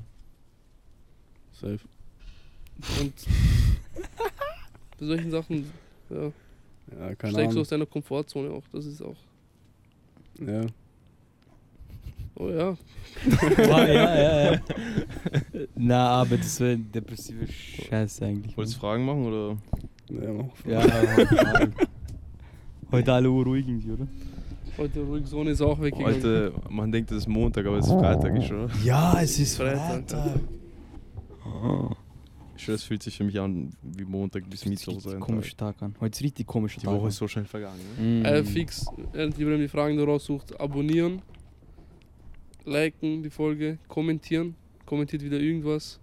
[1.53, 1.79] Safe.
[3.01, 3.13] Und
[4.99, 5.71] bei solchen Sachen
[6.09, 6.31] ja,
[6.99, 8.63] Ja, keine steigst du aus deiner Komfortzone auch.
[8.71, 9.17] Das ist auch.
[10.39, 10.65] Ja.
[12.39, 12.77] Oh ja.
[13.25, 14.61] Wow, ja, ja, ja.
[15.75, 18.55] Na, aber das wäre depressive Scheiße eigentlich.
[18.55, 19.57] Wolltest du Fragen machen oder?
[20.09, 20.65] Ja, mach.
[20.65, 21.71] Ja, heute,
[22.91, 24.07] heute alle ruhig irgendwie, oder?
[24.77, 26.15] Heute ruhig Sonne ist auch weggegangen.
[26.15, 28.69] Heute, man denkt, es ist Montag, aber es ist Freitag, schwöre.
[28.83, 30.09] Ja, es ist Freitag.
[30.09, 30.39] Freitag.
[32.55, 35.01] Ich schwöre, es fühlt sich für mich an wie Montag bis Das fühlt sich Mittwoch.
[35.01, 35.77] so richtig ein komisch Tag.
[35.77, 35.95] Tag an.
[35.99, 36.95] Heute ist richtig komischer Die Tag.
[36.95, 37.09] Woche an.
[37.09, 37.79] ist so schnell vergangen.
[37.99, 38.21] Ne?
[38.21, 38.25] Mm.
[38.25, 41.21] Äh, fix, während Ibrahim die Fragen da raussucht, abonnieren,
[42.65, 44.55] liken die Folge, kommentieren,
[44.85, 45.99] kommentiert wieder irgendwas,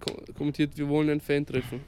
[0.00, 1.80] Ko kommentiert, wir wollen ein Fan treffen.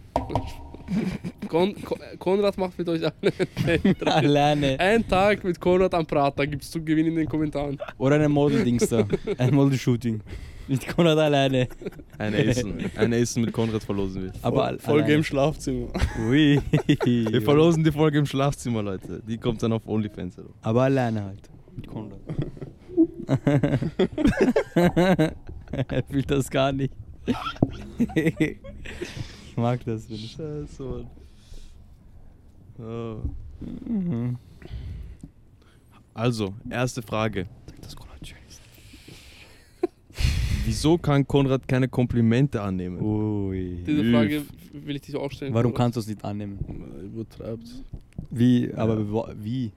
[1.49, 3.03] Kon Kon Konrad macht mit euch.
[4.07, 4.79] Alleine.
[4.79, 7.79] Ein Tag mit Konrad am Prater gibt's zu gewinnen in den Kommentaren.
[7.99, 9.07] Oder ein Model-Dings da.
[9.39, 10.21] Ein Model-Shooting.
[10.67, 11.69] Mit Konrad alleine.
[12.19, 14.33] Ein Essen, ein Essen mit Konrad verlosen wir.
[14.43, 15.15] Aber al- Folge alleine.
[15.17, 15.89] im Schlafzimmer.
[16.29, 16.59] Ui.
[17.05, 19.23] Wir verlosen die Folge im Schlafzimmer, Leute.
[19.29, 20.39] Die kommt dann auf OnlyFans.
[20.39, 20.51] Alter.
[20.63, 21.51] Aber alleine halt.
[21.77, 22.21] Mit Konrad.
[25.89, 26.93] er fühlt das gar nicht.
[29.55, 30.19] Ich mag das, wenn.
[30.19, 31.07] Scheiße, Mann.
[32.77, 33.17] Oh.
[33.89, 34.37] Mhm.
[36.13, 37.47] Also, erste Frage.
[37.81, 38.61] Dass Konrad schön ist.
[40.67, 43.01] Wieso kann Konrad keine Komplimente annehmen?
[43.01, 43.79] Ui.
[43.87, 44.43] Diese Frage
[44.73, 45.55] will ich dir auch stellen.
[45.55, 45.85] Warum Konrad.
[45.85, 46.59] kannst du es nicht annehmen?
[47.05, 47.69] Übertreibt.
[48.31, 48.73] Wie?
[48.75, 49.71] Aber wo- wie?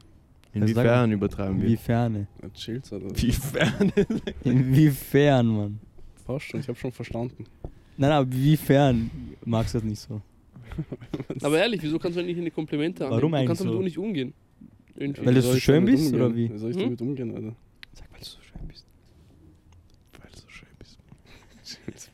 [0.54, 1.66] Inwiefern übertreiben wir?
[1.66, 2.28] Inwiefern?
[2.42, 2.50] Ja,
[2.92, 3.06] Alter.
[3.10, 3.92] Inwiefern?
[4.44, 5.80] Inwiefern, Mann?
[6.26, 7.46] Passt schon, ich hab schon verstanden.
[7.98, 9.10] Nein, aber wiefern
[9.46, 10.22] magst du das nicht so?
[11.42, 13.22] Aber ehrlich, wieso kannst du nicht eine Komplimente annehmen?
[13.22, 13.80] Warum Du kannst eigentlich damit so?
[13.80, 14.34] auch nicht umgehen.
[14.96, 15.26] Irgendwie.
[15.26, 16.22] Weil du so schön bist, umgehen?
[16.22, 16.54] oder wie?
[16.54, 16.84] Wie soll ich Hm?
[16.84, 17.56] damit umgehen, Alter?
[17.94, 18.86] Sag, weil du so schön bist.
[20.20, 21.00] Weil du so schön bist.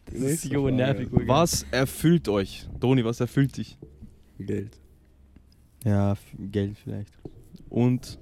[0.05, 1.09] Das ist so nervig.
[1.11, 2.65] Was erfüllt euch?
[2.79, 3.77] Doni, was erfüllt dich?
[4.39, 4.77] Geld.
[5.83, 7.11] Ja, f- Geld vielleicht.
[7.69, 8.17] Und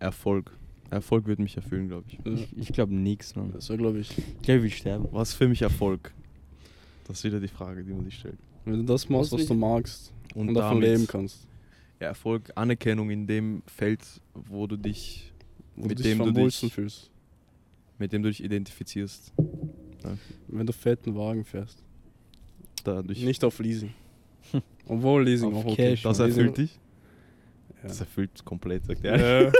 [0.00, 0.56] Erfolg.
[0.90, 2.18] Erfolg wird mich erfüllen, glaube ich.
[2.24, 2.32] Ja.
[2.32, 3.52] Ich, ich glaube nichts, Mann.
[3.52, 5.08] Das war, glaube ich, Ich glaube, ich will sterben.
[5.12, 6.14] Was für mich Erfolg?
[7.04, 8.38] Das ist wieder die Frage, die man sich stellt.
[8.64, 11.46] wenn du das machst, Was was du magst Und, und, davon leben kannst.
[12.00, 14.00] Ja, Erfolg, Anerkennung in dem Feld,
[14.34, 15.32] wo du dich,
[15.76, 17.10] Wo Mit du dem du dich- fühlst.
[17.98, 19.32] mit dem du dich identifizierst.
[20.48, 21.82] Wenn du fetten Wagen fährst.
[22.84, 23.92] Dadurch, Nicht auf Leasing.
[24.86, 25.90] Obwohl Leasing Auf auch okay.
[25.90, 26.78] Cash, das Leasing- erfüllt dich?
[27.82, 27.88] Ja.
[27.88, 29.42] Das erfüllt komplett, sagt er.
[29.44, 29.52] Ja.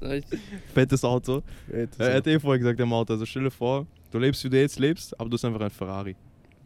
[0.00, 0.24] Ja, ich,
[0.72, 1.42] Fettes Auto.
[1.70, 2.30] Fettes Er hat Auto.
[2.30, 3.12] eh vorher gesagt, im Auto.
[3.14, 5.70] Also stell dir vor, Du lebst, wie du jetzt lebst, aber du hast einfach ein
[5.70, 6.16] Ferrari.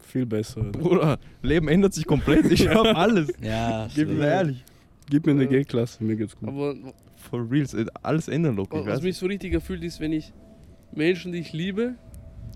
[0.06, 0.62] Viel besser.
[0.62, 2.50] Bruder, Leben ändert sich komplett.
[2.50, 3.32] Ich hab alles.
[3.42, 4.64] Ja, Gib mir ehrlich.
[5.10, 5.50] Gib mir eine Ja.
[5.50, 6.48] G-Klasse, mir geht's gut.
[6.48, 6.74] Aber
[7.16, 8.58] For reals, äh, alles ändern.
[8.58, 9.02] Ich was weiß.
[9.02, 10.32] mich so richtig erfüllt ist, wenn ich
[10.92, 11.94] Menschen, die ich liebe,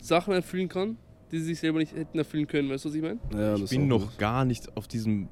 [0.00, 0.96] Sachen erfüllen kann,
[1.32, 2.70] die sie sich selber nicht hätten erfüllen können.
[2.70, 3.18] Weißt du, was ich meine?
[3.34, 5.28] Ja, Ich bin noch gar nicht auf diesem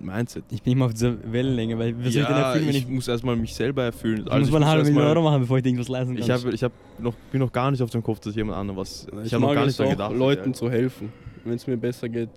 [0.00, 0.44] Mindset.
[0.50, 2.88] Ich bin immer auf dieser Wellenlänge, weil was soll ich denn erfüllen, wenn ich, ich.
[2.88, 4.24] muss erstmal mich selber erfüllen.
[4.26, 6.24] Ich Also muss mal eine halbe Million Euro machen, bevor ich dir irgendwas leisten kann.
[6.24, 8.78] Ich, hab, ich hab noch, bin noch gar nicht auf dem Kopf, dass jemand anderem
[8.78, 9.06] was.
[9.20, 10.14] Ich, Ich habe noch gar nicht daran gedacht.
[10.16, 10.52] Leuten ja.
[10.54, 11.12] zu helfen,
[11.44, 12.30] wenn es mir besser geht.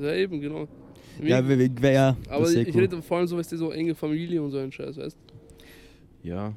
[0.00, 0.68] Ja, eben, genau.
[1.22, 2.80] ja, wer, wer, wer, ja, aber ich, cool.
[2.82, 5.16] rede vor allem so, weißt du, so enge Familie und so ein Scheiß, weißt
[6.22, 6.52] Ja,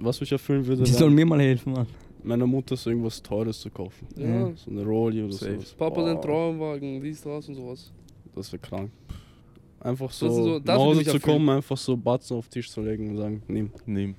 [0.00, 1.86] Was mich erfüllen würde, Die sollen mir mal helfen, Mann.
[2.22, 4.06] meiner Mutter so irgendwas Teures zu kaufen.
[4.16, 4.26] Ja.
[4.48, 4.52] Ja.
[4.56, 5.52] So eine Rolli oder Safe.
[5.54, 5.72] sowas.
[5.74, 7.92] Papa Boah, sein Traumwagen, dies, das und sowas.
[8.34, 8.90] Das wäre krank.
[9.80, 13.10] Einfach so, so- nach Hause zu kommen, einfach so Batzen auf den Tisch zu legen
[13.10, 13.70] und sagen, nimm.
[13.86, 14.14] nehm.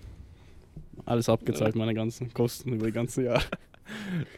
[1.06, 3.42] Alles abgezahlt, meine ganzen Kosten über die ganze Jahr.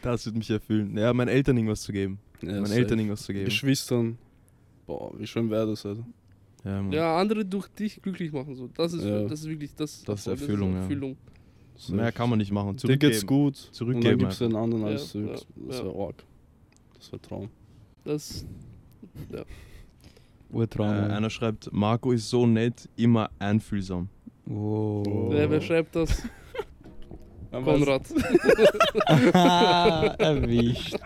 [0.02, 0.96] Das wird mich erfüllen.
[0.96, 2.18] Ja, meinen Eltern irgendwas zu geben.
[2.42, 2.72] Ja, meinen.
[2.72, 3.44] Eltern irgendwas zu geben.
[3.46, 4.18] Geschwistern.
[4.86, 6.06] Boah, wie schön wäre das, Alter.
[6.64, 6.82] Ja.
[6.90, 8.54] Ja, andere durch dich glücklich machen.
[8.54, 8.68] So.
[8.74, 9.22] Das, ist, Ja.
[9.24, 10.02] das ist wirklich das.
[10.04, 10.80] Das ist Erfüllung, ja.
[10.82, 11.16] Erfüllung.
[11.90, 12.76] Mehr kann man nicht machen.
[12.76, 13.26] Dir geht's Zurückgeben.
[13.26, 13.54] gut.
[13.54, 15.28] Und dann Zurückgeben gibst du den anderen Ja, alles zurück.
[15.28, 15.84] ja, Das ja.
[15.84, 16.24] wäre arg.
[16.96, 17.48] Das wäre Traum.
[18.04, 18.46] Das,
[20.50, 20.88] Urtraum.
[20.88, 24.08] Äh, einer schreibt, Marco ist so nett, immer einfühlsam.
[24.48, 25.28] Oh.
[25.30, 26.22] wer, wer schreibt das?
[27.50, 28.02] Konrad.
[30.18, 30.96] Erwischt.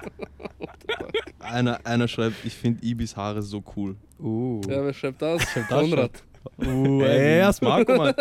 [1.39, 3.97] Einer, einer schreibt, ich finde Ibis Haare so cool.
[4.19, 4.61] Uh.
[4.69, 5.43] Ja, wer schreibt das?
[5.55, 6.23] das Konrad.
[6.59, 8.15] Uh, Ey, erst Marco, Mann.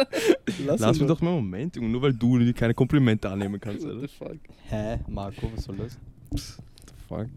[0.65, 1.89] Lass, Lass mich doch mal einen Moment, Junge.
[1.89, 4.01] Nur weil du dir keine Komplimente annehmen kannst, What Alter.
[4.01, 4.37] the fuck?
[4.69, 4.99] Hä?
[5.07, 5.97] Marco, was soll das?
[7.07, 7.27] Fuck.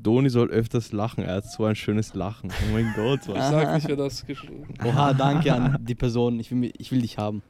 [0.00, 2.50] Doni soll öfters lachen, er hat so ein schönes Lachen.
[2.50, 3.50] Oh mein Gott, Ich was?
[3.50, 4.86] sag nicht, wer das geschrieben hat.
[4.86, 6.38] Oha, danke an die Person.
[6.40, 7.42] Ich will, ich will dich haben.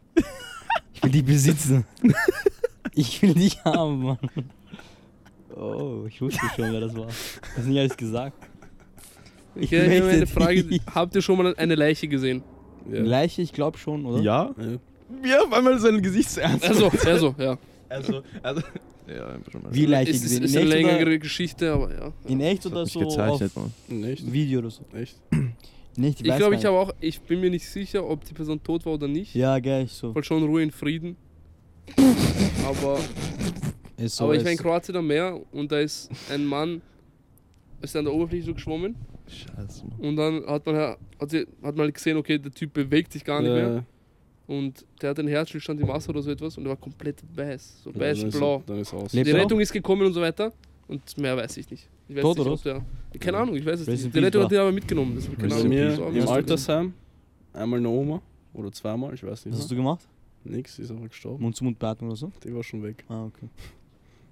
[0.95, 1.85] Ich will dich besitzen.
[2.99, 4.19] Ich will dich haben, Mann.
[5.55, 7.07] Oh, ich wusste schon, wer das war.
[7.57, 8.37] Hast nicht alles gesagt.
[9.55, 10.65] Ich Okay, ich eine Frage.
[10.65, 10.81] dich.
[10.93, 12.43] Habt ihr schon mal eine Leiche gesehen?
[12.93, 13.01] Ja.
[13.03, 14.21] Leiche, ich glaube schon, oder?
[14.21, 14.53] Ja?
[14.59, 14.79] Ja.
[15.23, 17.57] Wie auf einmal sein Gesicht zu ernst Also, also, ja.
[17.89, 18.63] Also, also.
[19.07, 19.73] Ja, einfach schon mal.
[19.73, 20.43] Wie Leiche ist, ist, gesehen?
[20.43, 22.13] ist In eine echt, längere oder, Geschichte, aber ja.
[22.27, 24.05] in echt Das oder so gezeichnet, auf Mann.
[24.05, 24.33] Echt?
[24.33, 24.83] Video oder so?
[24.93, 25.17] Echt?
[25.97, 28.61] Nicht, Ich weiß glaube, ich habe auch, ich bin mir nicht sicher, ob die Person
[28.63, 29.19] tot war oder nicht.
[29.19, 29.35] nicht.
[29.37, 30.13] Ja, gell, ich so.
[30.13, 31.17] Voll schon Ruhe in Frieden.
[32.69, 32.99] Aber,
[34.07, 36.83] so aber ich war in Kroatien am Meer und da ist ein Mann,
[37.81, 38.95] ist an der Oberfläche so geschwommen
[39.27, 39.99] Scheiße, Mann.
[40.01, 43.25] und dann hat man, ja- hat, sie, hat man gesehen, okay, der Typ bewegt sich
[43.25, 43.85] gar nicht mehr Ja,
[44.47, 47.83] und der hat einen Herzstillstand im Wasser oder so etwas und er war komplett weiß,
[47.85, 48.63] so ja, dann ist- weiß-blau.
[49.13, 49.31] Die?
[49.31, 50.53] Rettung ist gekommen und so weiter
[50.89, 51.89] und mehr weiß ich nicht.
[52.09, 52.57] Ich weiß Tot, nicht, oder
[53.13, 54.17] der, keine Ahnung, ich weiß es Rest in nicht.
[54.17, 55.15] Die Rettung hat ihn aber mitgenommen.
[55.15, 55.69] Das keine Ahnung.
[55.69, 56.95] mir im Altersheim
[57.53, 58.23] einmal eine Oma
[58.55, 59.55] oder zweimal, ich weiß nicht.
[59.55, 59.77] Was hast mehr.
[59.79, 60.09] du gemacht?
[60.45, 61.43] Nix, ist einfach gestorben.
[61.43, 62.33] Mund-zu-Mund-Beatmung oder so?
[62.45, 63.05] Die war schon weg.
[63.09, 63.49] Ah, okay.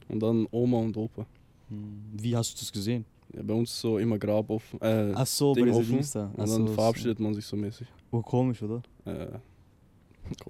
[0.09, 1.27] Und dann Oma und Opa.
[1.69, 2.03] Hm.
[2.13, 3.05] Wie hast du das gesehen?
[3.35, 4.81] Ja, bei uns so immer Grab offen.
[4.81, 5.93] Äh, Ach so, bei Ding dieser offen.
[5.93, 6.25] Dings da.
[6.27, 7.87] und Ach dann so, verabschiedet man sich so mäßig.
[8.11, 8.83] Oh, komisch, oder?
[9.05, 9.39] Äh.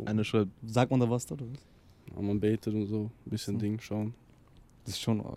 [0.04, 2.16] Einer schreibt, Sagt man da was da oder was?
[2.16, 3.60] Und man betet und so, ein bisschen So.
[3.60, 4.14] Ding schauen.
[4.84, 5.20] Das ist schon.
[5.20, 5.34] Ein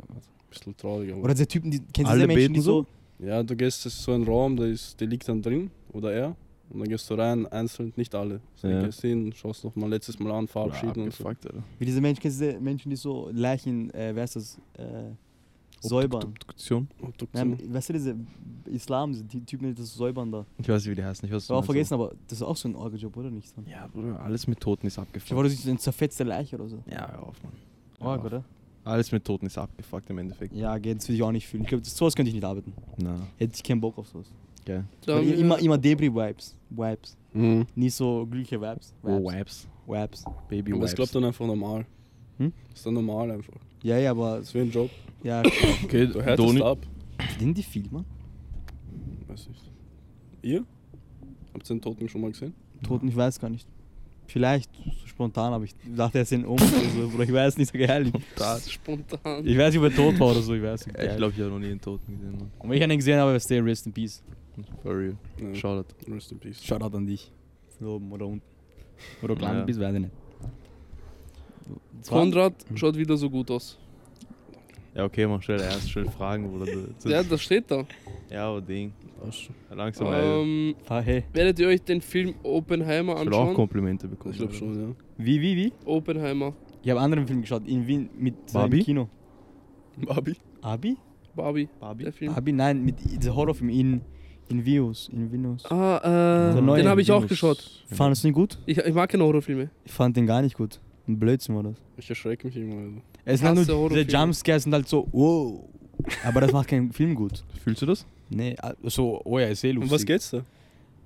[0.49, 1.11] bisschen traurig.
[1.13, 1.80] Aber Oder diese Typen, die.
[1.80, 2.86] Kennst du Alle diese Menschen, die beten so?
[3.20, 6.36] Ja, du gehst in so einen Raum, da ist, der liegt dann drin, oder er.
[6.72, 8.39] Und dann gehst du rein, einzeln, nicht alle.
[8.55, 8.80] So, Ja.
[8.80, 11.26] Du gehst hin, schaust noch mal letztes Mal an, verabschieden und so.
[11.26, 11.63] abgefuckt, Alter.
[11.80, 14.57] Wie diese Menschen, kennst du diese Menschen, die so Leichen, äh, wer ist das?
[14.78, 15.11] Äh,
[15.82, 16.24] säubern.
[16.26, 16.88] Obduktion?
[17.01, 17.51] Obduktion.
[17.51, 18.15] Nein, weißt du, diese
[18.65, 20.45] Islam, die Typen, die das säubern da.
[20.57, 21.26] Ich weiß nicht, wie die heißen.
[21.28, 23.53] Ich weiß Ich auch vergessen, aber das ist auch so ein Orgeljob, oder nicht?
[23.65, 25.45] Ja, Bruder, alles mit Toten ist Ich war abgefuckt.
[25.45, 26.84] das eine zerfetzte Leiche oder so.
[26.91, 27.53] Ja, hör auf, Mann.
[27.99, 28.26] Hör Org, auf.
[28.26, 28.43] oder?
[28.84, 30.53] Alles mit Toten ist abgefuckt im Endeffekt.
[30.53, 31.63] Ja, gell, das würde ich auch nicht fühlen.
[31.63, 32.74] Ich glaube, sowas könnte ich nicht arbeiten.
[32.97, 34.28] Na, Hätte ich keinen Bock auf sowas.
[34.68, 36.55] Weil haben wir- immer, immer Debris-Vibes.
[36.70, 37.18] Vibes.
[37.34, 37.66] Mhm.
[37.76, 38.93] Nie so glückliche Vibes.
[39.03, 39.68] Oh, Vibes.
[39.88, 40.24] Wipes.
[40.26, 40.26] Vibes.
[40.49, 40.91] Baby Aber Wipes.
[40.91, 41.86] ich glaube dann einfach normal.
[42.38, 42.53] Hm?
[42.74, 43.53] Ist dann normal einfach.
[43.84, 44.38] Ja, ja, aber.
[44.39, 44.89] Das ist wie ein Job.
[45.24, 45.41] Ja,
[45.84, 46.80] okay, Du härtest Doni, ab.
[47.18, 48.05] verdienen die viel, Mann?
[49.28, 49.72] Weiß nicht.
[50.41, 50.64] Ihr?
[51.53, 52.53] Habt ihr den Toten schon mal gesehen?
[52.84, 53.68] Toten, ich weiß gar nicht.
[54.30, 54.69] Vielleicht
[55.05, 56.61] spontan, aber ich dachte, er ist in um oder
[57.11, 57.21] so.
[57.21, 58.11] Ich weiß nicht so geil.
[58.69, 59.45] Spontan.
[59.45, 60.53] Ich weiß nicht, ob er tot war oder so.
[60.53, 60.97] Ich weiß nicht.
[60.99, 62.51] ich glaube, ich habe noch nie einen Toten gesehen, Mann.
[62.59, 64.21] Und wenn ich einen gesehen habe, stay rest in peace.
[64.84, 65.15] For real.
[65.41, 65.55] Ja.
[65.55, 65.95] Shoutout.
[66.13, 66.63] Rest in peace.
[66.63, 67.32] Shoutout an dich.
[67.77, 68.45] Von oben oder unten.
[69.21, 69.39] Oder Ja.
[69.39, 70.13] gelandet bist, weiß ich nicht.
[72.07, 73.77] Konrad schaut wieder so gut aus.
[74.96, 76.66] Ja, okay, man, stell erst schön Fragen, Bruder.
[77.02, 77.86] Du- Ja, das steht da.
[78.30, 78.92] Ja, aber Ding.
[79.70, 80.42] Langsam, ey.
[80.42, 81.24] Ähm, hey.
[81.34, 83.54] werdet ihr euch den Film Oppenheimer Ich will auch anschauen?
[83.54, 84.34] Komplimente bekommen.
[84.34, 84.96] Ich glaube schon, ja.
[85.18, 85.74] Wie, wie, wie?
[85.86, 86.54] Oppenheimer.
[86.82, 88.80] Ich habe einen anderen Film geschaut, in Wien, mit Barbie?
[88.80, 89.10] im Kino.
[89.98, 90.36] Barbie?
[90.62, 90.98] Abi?
[91.36, 91.68] Barbie.
[91.80, 92.04] Barbie?
[92.06, 92.34] Der Film.
[92.34, 94.02] Abi, nein, mit dieser Horrorfilm in,
[94.50, 95.10] in Vius.
[95.12, 95.66] In Venus.
[95.70, 97.84] Ah, äh, den habe ich auch geschaut.
[97.92, 98.58] Fandest du ihn gut?
[98.66, 99.70] Ich, ich mag keine Horrorfilme.
[99.84, 100.80] Ich fand den gar nicht gut.
[101.10, 101.76] Ein Blödsinn war das.
[101.97, 102.76] Ich erschrecke mich immer.
[102.76, 103.01] Also.
[103.26, 104.01] Es sind halt nur, diese.
[104.01, 105.66] Jumpscares sind halt so, wow.
[106.24, 107.43] Aber das macht keinen Film gut.
[107.64, 108.05] Fühlst du das?
[108.30, 109.91] Nee, so, oh ja, ist eh lustig.
[109.91, 110.43] Um was geht's da?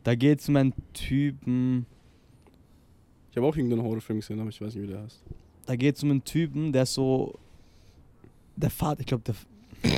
[0.03, 1.85] Da geht's um einen Typen,
[3.31, 5.23] Ich habe auch irgendeinen Horrorfilm gesehen, aber ich weiß nicht, wie der heißt.
[5.65, 7.39] da geht's um einen Typen, der so,
[8.57, 9.35] der Vater, ich glaube, der,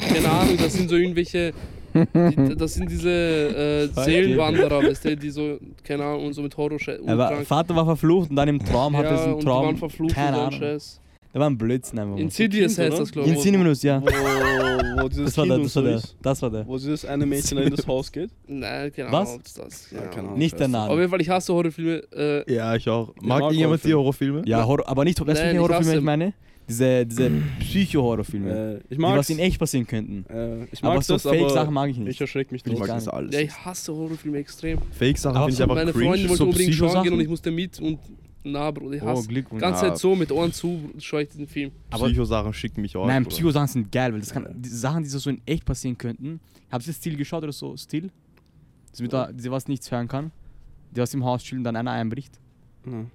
[0.07, 1.51] Keine Ahnung, das sind so irgendwelche.
[1.95, 6.55] Die, das sind diese äh, Seelenwanderer, weißt du, die so, keine Ahnung, und so mit
[6.57, 9.41] horror er war, Vater war verflucht und dann im Traum hatte ja, er einen und
[9.43, 10.59] die waren Traum, verflucht keine und so Ahnung.
[10.59, 11.01] Scheiß.
[11.33, 12.17] Da war ein Blödsinn einfach.
[12.17, 13.35] Insidious heißt das, glaube ich.
[13.35, 14.01] In Cineminus, ja.
[14.01, 16.15] Wo, wo dieses Das war der, das war so der, ist.
[16.21, 16.65] das war der.
[16.67, 18.29] Wo dieses eine Mädchen in das Haus geht.
[18.47, 19.29] Nein, keine Was?
[19.31, 19.91] Ahnung, das.
[19.91, 20.27] Ja, Keine keine Ahnung.
[20.29, 20.39] Ahnung.
[20.39, 20.77] Nicht der scheiße.
[20.77, 20.99] Auf Name.
[21.01, 22.03] jeden Fall, ich hasse Horrorfilme.
[22.47, 23.13] Äh, Ja, ich auch.
[23.21, 24.43] Mag mag jemand die Horrorfilme.
[24.45, 26.33] Ja, Horror, aber nicht, weißt du, welche ich Horrorfilme ich meine?
[26.67, 30.25] Diese, diese Psycho-Horrorfilme, Äh, ich die mag was in echt passieren könnten.
[30.29, 32.09] Äh, ich Aber mag so das, Fake-Sachen aber mag ich nicht.
[32.09, 33.13] ich erschrecke mich Ich mag das nicht.
[33.13, 33.33] alles.
[33.35, 34.79] ja, ich hasse Horrorfilme extrem.
[34.91, 36.05] Fake-Sachen Aber finde ich so einfach Meine cringe.
[36.07, 37.99] Freundin wollte so unbedingt schauen gehen und ich musste mit und
[38.47, 39.27] na, Bro, ich Oh, hasse.
[39.27, 39.61] Glückwunsch.
[39.61, 39.81] Ganze.
[39.81, 41.71] Zeit so mit Ohren zu schaue ich diesen Film.
[41.89, 43.07] Aber- Psycho-Sachen schicken mich auch.
[43.07, 43.25] Nein.
[43.25, 46.39] Psycho-Sachen sind geil, weil das kann, die Sachen, die so in echt passieren könnten.
[46.71, 47.75] Habt ihr Stil geschaut oder so?
[47.75, 48.11] Stil?
[48.91, 50.31] Das mit der, die was nichts hören kann.
[50.95, 52.39] Die aus dem Haus chillen und dann einer einbricht.
[52.85, 53.05] Ja.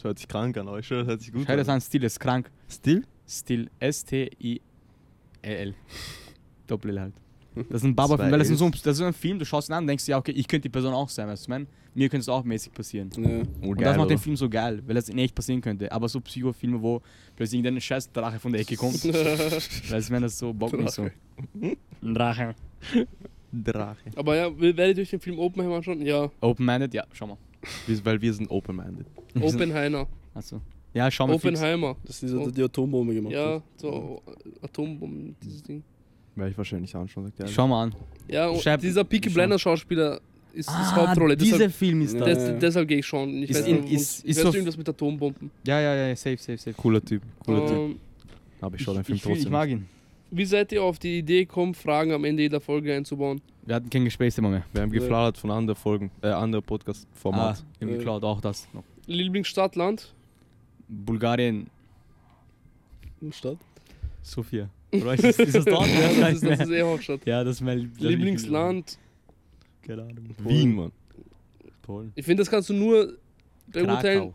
[0.00, 1.74] Das hört sich krank an, schwöre, das hört sich gut Schau das an.
[1.74, 2.50] an, Stil ist krank.
[2.70, 3.04] Still?
[3.28, 5.74] Stil, S-T-I-L-L.
[6.66, 7.12] Doppel-L halt.
[7.68, 9.44] Das ist ein Baba-Film, Zwei weil das ist, so ein, das ist ein Film, du
[9.44, 11.46] schaust ihn an und denkst dir, ja, okay, ich könnte die Person auch sein, weißt
[11.46, 11.66] du, man?
[11.92, 13.10] Mir könnte es auch mäßig passieren.
[13.14, 13.42] Ja.
[13.60, 15.92] Oh, Und das macht den Film so geil, weil das in echt passieren könnte.
[15.92, 17.02] Aber so Psycho-Filme, wo
[17.36, 20.92] plötzlich irgendeine scheiß Drache von der Ecke kommt, weißt du, man, das so bockt nicht
[20.92, 21.10] so.
[21.60, 22.54] Ein Drache.
[23.52, 23.98] Drache.
[24.16, 26.00] Aber ja, werdet ihr euch den Film Oppenheimer anschauen?
[26.00, 27.36] Ja, Open-minded, ja, schau mal.
[28.04, 29.06] Weil wir sind open-minded.
[29.40, 30.06] Oppenheimer.
[30.34, 30.60] Achso.
[30.94, 31.38] Ja, schau mal.
[31.38, 31.44] fix.
[31.60, 31.96] Oppenheimer.
[32.04, 33.62] Das ist dieser, der die Atombombe gemacht Ja, hat.
[33.76, 34.22] so
[34.62, 35.82] Atombomben, dieses Ding.
[36.36, 37.48] Werde ich wahrscheinlich anschauen, sagt er.
[37.48, 37.94] Schau mal an.
[38.28, 39.28] Ja, und Schreib- dieser Peaky.
[39.30, 40.20] Blinders Schauspieler
[40.52, 41.36] ist das Ah, Hauptrolle.
[41.36, 42.20] Dieser Deshalb, Film ist Ja.
[42.20, 42.24] da.
[42.26, 43.42] des, deshalb gehe ich schon.
[43.42, 45.50] Ich Ist weiß in- nicht, ist- ist so- irgendwas mit Atombomben.
[45.66, 46.74] Ja, ja, ja, safe, safe, safe.
[46.76, 47.22] Cooler Typ.
[47.44, 47.76] Cooler Typ.
[47.76, 47.98] Ähm,
[48.60, 49.52] Aber ich Ich, schaue den Film ich, fühl- ich trotzdem.
[49.52, 49.86] mag ihn.
[50.30, 53.40] Wie seid ihr auf die Idee gekommen, Fragen am Ende jeder Folge einzubauen?
[53.66, 54.64] Wir hatten kein Gesprächsthema mehr.
[54.72, 57.58] Wir haben gefladert von anderen Folgen, äh, anderen Podcast-Format.
[57.58, 57.98] Ah, wir haben Äh.
[57.98, 58.84] geklaut, auch das noch.
[59.06, 60.14] Lieblingsstadt, Land?
[60.88, 61.68] Bulgarien,
[63.30, 63.58] Stadt.
[64.22, 64.68] Sofia.
[64.92, 65.86] Oder ist, das- ist das dort?
[65.88, 67.20] Ja, das, ist, das ist eh Hauptstadt.
[67.26, 68.98] ja, das ist mein Lieblingsland?
[69.82, 70.16] Keine Ahnung.
[70.38, 70.92] Wien, Mann.
[71.82, 72.12] Polen.
[72.14, 73.16] Ich finde, das kannst du nur
[73.66, 74.34] beurteilen Krakau.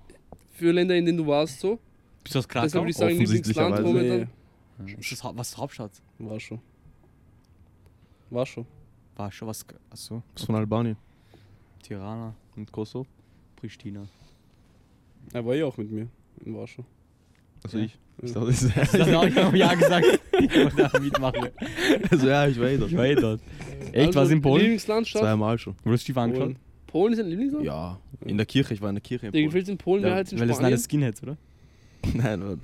[0.53, 1.59] für Länder, in denen du warst.
[1.59, 1.79] So.
[2.23, 2.79] Bist du aus Deshalb Krakau?
[2.81, 4.29] würde ich sagen, Lieblingsland momentan.
[4.79, 4.97] Ja.
[4.97, 5.91] Ist das, was ist Hauptstadt?
[6.19, 6.59] war schon.
[8.29, 8.65] War schon.
[9.15, 9.65] War schon was.
[9.89, 10.21] Achso.
[10.33, 10.97] Bist von Albanien.
[11.83, 13.05] Tirana, Und Kosovo.
[13.55, 14.07] Pristina.
[15.33, 16.07] Er war eh auch mit mir
[16.43, 16.83] in Warschau.
[17.63, 17.85] Also Ja.
[17.85, 17.97] ich.
[18.23, 20.05] Ich dachte, das ist Das habe ich auch ja gesagt.
[20.39, 21.49] Ich wollte da mitmachen.
[22.11, 22.91] also, ja, ich war eh dort.
[22.91, 23.41] Ich war eh dort.
[23.93, 24.61] Echt, Also, was in Polen?
[24.61, 25.21] Lieblingsland, Stadt?
[25.21, 25.75] Zweimal schon.
[25.83, 26.43] Wurdest du Stiefel angeschaut?
[26.47, 26.59] Polen.
[26.87, 27.65] Polen ist ein Lieblingsland?
[27.65, 27.99] Ja.
[28.25, 29.45] In der Kirche, ich war in der Kirche in Der Polen.
[29.49, 30.73] gefällt in Polen Ja, als in Weil das sind Spanien.
[30.73, 31.37] alles Skinheads, oder?
[32.13, 32.57] Nein, aber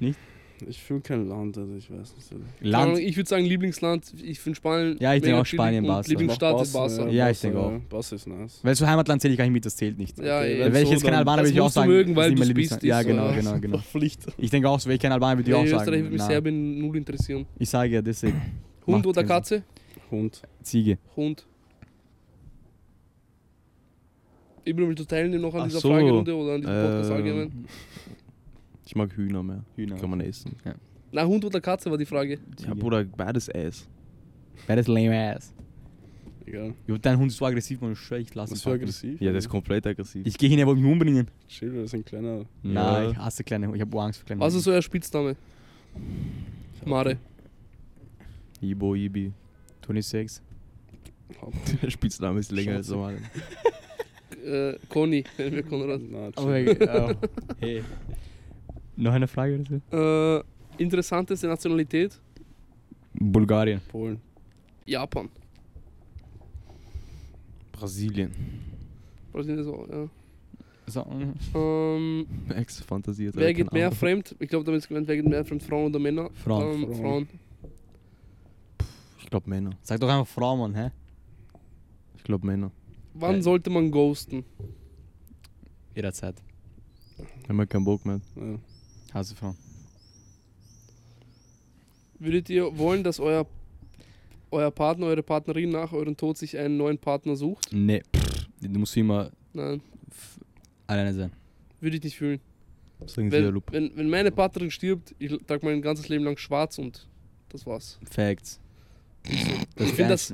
[0.68, 2.28] Ich fühle kein Land, also ich weiß nicht.
[2.62, 3.00] Land.
[3.00, 4.14] Ich würde sagen Lieblingsland.
[4.24, 4.98] Ich finde Spanien.
[5.00, 6.08] Ja, ich denke auch Spanien, Barca.
[6.10, 7.08] Lieblingsstadt ist Barca.
[7.10, 7.80] Ja, ich denke auch.
[7.90, 8.60] Barca ist nice.
[8.62, 10.18] Weil so Heimatland zähle ich gar nicht mit, das zählt nicht.
[10.20, 11.90] Ja, Okay, wenn ich jetzt kein Albaner würde ich auch du sagen.
[11.90, 12.82] mögen, weil Lieblingsland.
[12.82, 13.78] bist, Ja, genau, genau, genau.
[13.92, 14.26] Pflicht.
[14.38, 15.98] Ich denke auch so, wenn ich kein Albaner würde ich auch Österreich sagen.
[16.04, 16.22] würde mich.
[16.22, 17.46] Serbien null interessieren.
[17.58, 18.40] Ich sage ja deswegen.
[18.86, 19.64] Hund oder Katze?
[20.12, 20.42] Hund.
[20.62, 20.98] Ziege.
[21.16, 21.46] Hund.
[24.64, 25.90] Ibrahim, willst du teilnehmen noch an Ach dieser so.
[25.90, 27.66] Fragerunde oder an diesem Podcast allgemein?
[28.92, 29.64] Ich mag Hühner mehr.
[29.78, 29.96] Hühner.
[29.96, 30.54] Kann man essen.
[31.14, 32.34] Na, Hund oder Katze war die Frage.
[32.34, 32.76] Ja, Ziege.
[32.76, 33.88] Bruder, beides Ass.
[34.68, 35.54] Wer das lame ass.
[36.46, 36.74] Egal.
[36.88, 37.94] Jo, dein Hund ist so aggressiv, man.
[37.94, 38.82] Ich schwör, ich lasse Das so packen.
[38.84, 39.22] aggressiv.
[39.22, 40.28] Ja, der ist komplett aggressiv.
[40.28, 41.26] Ich gehe hin, er wollte mich umbringen.
[41.48, 42.40] Chill, das ist ein kleiner.
[42.64, 43.12] Nein, Ja.
[43.12, 43.78] ich hasse kleine Hunde.
[43.78, 45.38] Ich habe Angst vor kleinen Was ist euer Spitzname?
[46.84, 47.16] Mare.
[48.60, 49.32] Ibo, Ibi.
[49.88, 50.44] 26.
[51.82, 53.20] Der Spitzname ist länger als normal.
[54.46, 56.02] Äh, Conny, nennen wir Konrad.
[56.10, 56.78] Na, chill.
[56.94, 57.14] oh.
[57.62, 57.84] hey.
[58.96, 59.98] Noch eine Frage oder so?
[59.98, 60.44] Äh,
[60.84, 62.20] interessanteste Nationalität?
[63.14, 63.82] Bulgarien.
[63.90, 64.20] Polen.
[64.86, 65.30] Japan.
[67.72, 68.32] Brasilien.
[69.32, 70.10] Brasilien ist auch, ja.
[70.88, 71.34] So, mhm.
[71.56, 73.36] Ähm, Ex fantasiert.
[73.36, 73.98] wer geht mehr Ahnung.
[73.98, 74.36] fremd?
[74.40, 76.30] Ich glaube, damit ist gemeint, wer geht mehr fremd, Frauen oder Männer?
[76.44, 76.74] Frauen.
[76.74, 76.96] Ähm, Frauen.
[77.02, 77.28] Frauen.
[79.20, 79.72] Ich glaube Männer.
[79.82, 80.92] Sag doch einfach Frau, Mann, hä?
[82.18, 82.72] Ich glaube Männer.
[83.14, 83.42] Wann Äh.
[83.42, 84.44] sollte man ghosten?
[85.96, 86.36] Jederzeit.
[87.48, 88.22] Wenn man keinen Bock mehr hat.
[88.36, 88.60] Ja.
[89.14, 89.56] Hasse Frau.
[92.20, 93.48] Würdet ihr wollen, dass euer,
[94.52, 97.70] euer Partner, eure Partnerin nach eurem Tod sich einen neuen Partner sucht?
[97.72, 99.82] Nee, pff, du musst immer Nein,
[100.88, 101.32] alleine sein.
[101.80, 102.40] würde ich nicht fühlen.
[103.08, 106.38] Sagen Sie ja, Wenn, wenn, wenn meine Partnerin stirbt, ich trage mein ganzes Leben lang
[106.38, 107.08] schwarz und
[107.50, 107.98] das war's.
[108.10, 108.60] Facts.
[109.76, 110.32] Das Ich finde das.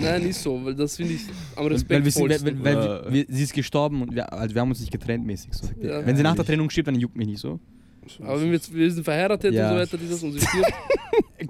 [0.00, 1.22] Nein, nicht so, weil das finde ich
[1.56, 2.64] am Weil, respektvollsten.
[2.64, 5.24] weil, weil wir, wir, sie ist gestorben und wir, also wir haben uns nicht getrennt
[5.26, 5.68] mäßig so.
[5.80, 6.04] Ja.
[6.06, 6.44] Wenn sie nach der.
[6.44, 7.58] Trennung stirbt, dann juckt mich nicht so.
[8.20, 9.68] Aber wenn wir, jetzt, wir sind verheiratet Ja.
[9.70, 10.72] und so weiter, dieses und sie stirbt,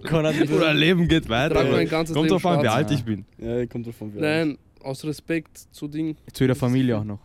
[0.09, 1.55] Konrad, Oder Leben geht weiter.
[1.89, 2.97] Kommt Leben drauf an, wie alt Ja.
[2.97, 3.25] ich bin.
[3.39, 4.13] Ja, kommt davon.
[4.15, 4.47] wie alt.
[4.49, 6.17] Nein, aus Respekt zu Ding.
[6.33, 7.21] zu ihrer Familie auch noch.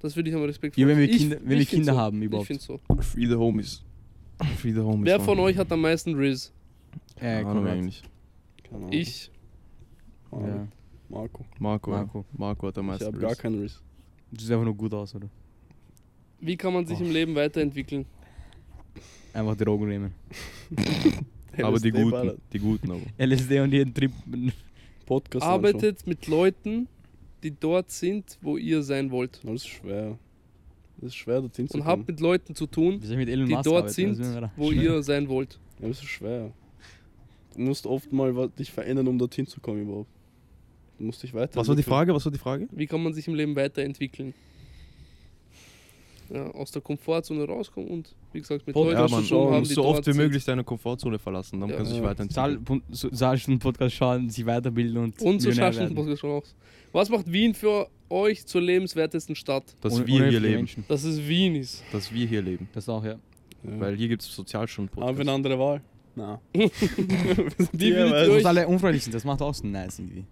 [0.00, 1.94] Das würde ich am Respekt Ja, wenn wir Ich- Kinder, wenn wir ich find Kinder
[1.94, 1.98] so.
[1.98, 2.46] haben Ich überhaupt.
[2.46, 2.80] finde so.
[3.00, 3.82] Free the homies.
[4.58, 5.06] Free the homies.
[5.06, 6.52] Wer von euch hat am meisten Riz?
[7.18, 7.72] Äh, Konrad.
[7.72, 8.02] eigentlich.
[8.62, 8.92] Keine Ahnung.
[8.92, 9.30] Ich.
[10.30, 10.46] Marco.
[10.46, 10.68] Ja.
[11.08, 11.44] Marco.
[11.58, 11.90] Marco.
[11.90, 12.18] Marco.
[12.18, 12.24] Ja.
[12.38, 13.06] Marco hat am Ich meisten.
[13.06, 13.80] habe gar keinen Riss.
[14.30, 15.28] Du siehst einfach nur gut aus, oder?
[16.46, 17.04] Wie kann man sich Oh.
[17.04, 18.06] im Leben weiterentwickeln?
[19.32, 20.14] Einfach Drogen nehmen.
[21.62, 22.10] Aber die guten.
[22.10, 22.38] ballert.
[22.52, 23.00] Die guten aber.
[23.18, 24.12] LSD und jeden Trip.
[25.06, 26.86] Podcast Arbeitet mit Leuten,
[27.42, 29.40] die dort sind, wo ihr sein wollt.
[29.42, 30.18] Das ist schwer.
[30.98, 34.14] Das ist schwer, dorthin zu Und habt mit Leuten zu tun, die Musk dort arbeiten?
[34.14, 34.84] sind, wo schnell.
[34.84, 35.58] ihr sein wollt.
[35.80, 36.52] Ja, das ist schwer.
[37.54, 40.10] Du musst oft mal dich verändern, um dorthin zu kommen überhaupt.
[40.98, 41.56] Du musst dich weiter.
[41.58, 42.14] Was war die Frage?
[42.14, 42.68] Was war die Frage?
[42.70, 44.34] Wie kann man sich im Leben weiterentwickeln?
[46.32, 49.28] Ja, aus der Komfortzone rauskommen und wie gesagt mit Podcast Leuten Ja, zu man, zu
[49.28, 51.76] schauen, tun du haben, die so oft wie möglich deine Komfortzone verlassen, dann Ja.
[51.76, 52.10] kannst du dich Ja.
[52.10, 52.82] weiterentwickeln.
[53.14, 55.20] Zahlstunden-Podcast schauen, sich weiterbilden und.
[55.22, 56.16] Und so werden.
[56.16, 56.54] schon aus.
[56.92, 59.64] Was macht Wien für euch zur lebenswertesten Stadt?
[59.80, 60.54] Dass Ohne- wir ohne hier leben.
[60.56, 60.84] Menschen.
[60.88, 61.84] Dass es Wien ist.
[61.92, 62.68] Dass wir hier leben.
[62.72, 63.12] Das auch, ja.
[63.62, 63.80] Ja.
[63.80, 65.02] Weil hier gibt es Sozialstunden.
[65.02, 65.80] Haben wir eine andere Wahl?
[66.14, 66.38] Nein.
[67.72, 70.24] Wie würdet ihr Dass alle unfreundlich sind, das macht auch so nice irgendwie.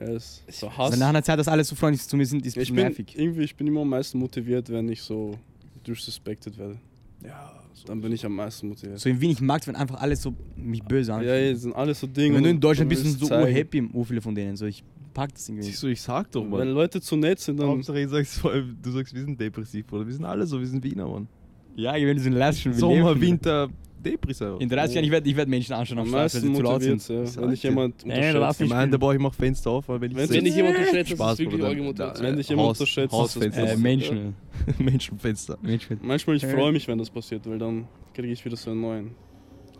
[0.00, 0.98] Ja, es ist so Also Hass.
[0.98, 3.14] nach einer Zeit, dass alle so freundlich zu mir sind, ist ein ich bin, nervig.
[3.16, 5.38] irgendwie, ich bin immer am meisten motiviert, wenn ich so
[5.86, 6.78] disrespected werde.
[7.24, 7.52] Ja,
[7.86, 8.98] dann bin ich am meisten motiviert.
[9.00, 11.44] So in Wien, ich mag wenn einfach alle so mich böse Ja, anschauen.
[11.44, 12.36] ja, sind alles so Dinge.
[12.36, 13.52] Wenn du in Deutschland bist, sind so zeigen.
[13.54, 14.56] happy, oh, viele von denen.
[14.56, 14.82] So, ich
[15.14, 15.64] pack das irgendwie.
[15.66, 16.68] Siehst du, ich sag doch, Wenn Mann.
[16.70, 17.68] Leute zu nett sind, dann.
[17.68, 20.06] Hauptsache, ich sag's, vor allem, du sagst, wir sind depressiv, oder?
[20.06, 21.28] Wir sind alle so, wir sind Wiener, Mann.
[21.76, 23.68] Ja, wenn du so in Leistungen Sommer, Winter,
[24.02, 24.48] Depressiv.
[24.58, 26.82] In 30 Jahren, ich werde ich werd Menschen anschauen Am Straße, weil sie zu laut
[26.82, 27.08] sind.
[27.08, 27.22] ja.
[27.24, 27.56] Ich Wenn dir.
[27.62, 28.60] jemand darfst unterschätzt.
[28.62, 30.76] Ich meine, da brauche ich mach Fenster auf, weil wenn ich Wenn Wenn dich jemand
[30.78, 31.68] unterschätzt, Spaß, ist wirklich Bruder.
[31.70, 32.26] arge Motivation.
[32.26, 33.72] Wenn dich jemand Haus- unterschätzt, Hausfenster.
[33.72, 34.34] Äh, Menschen.
[34.78, 35.58] Menschenfenster.
[35.62, 35.98] Menschen.
[36.02, 39.10] Manchmal, ich freue mich, wenn das passiert, weil dann kriege ich wieder so einen neuen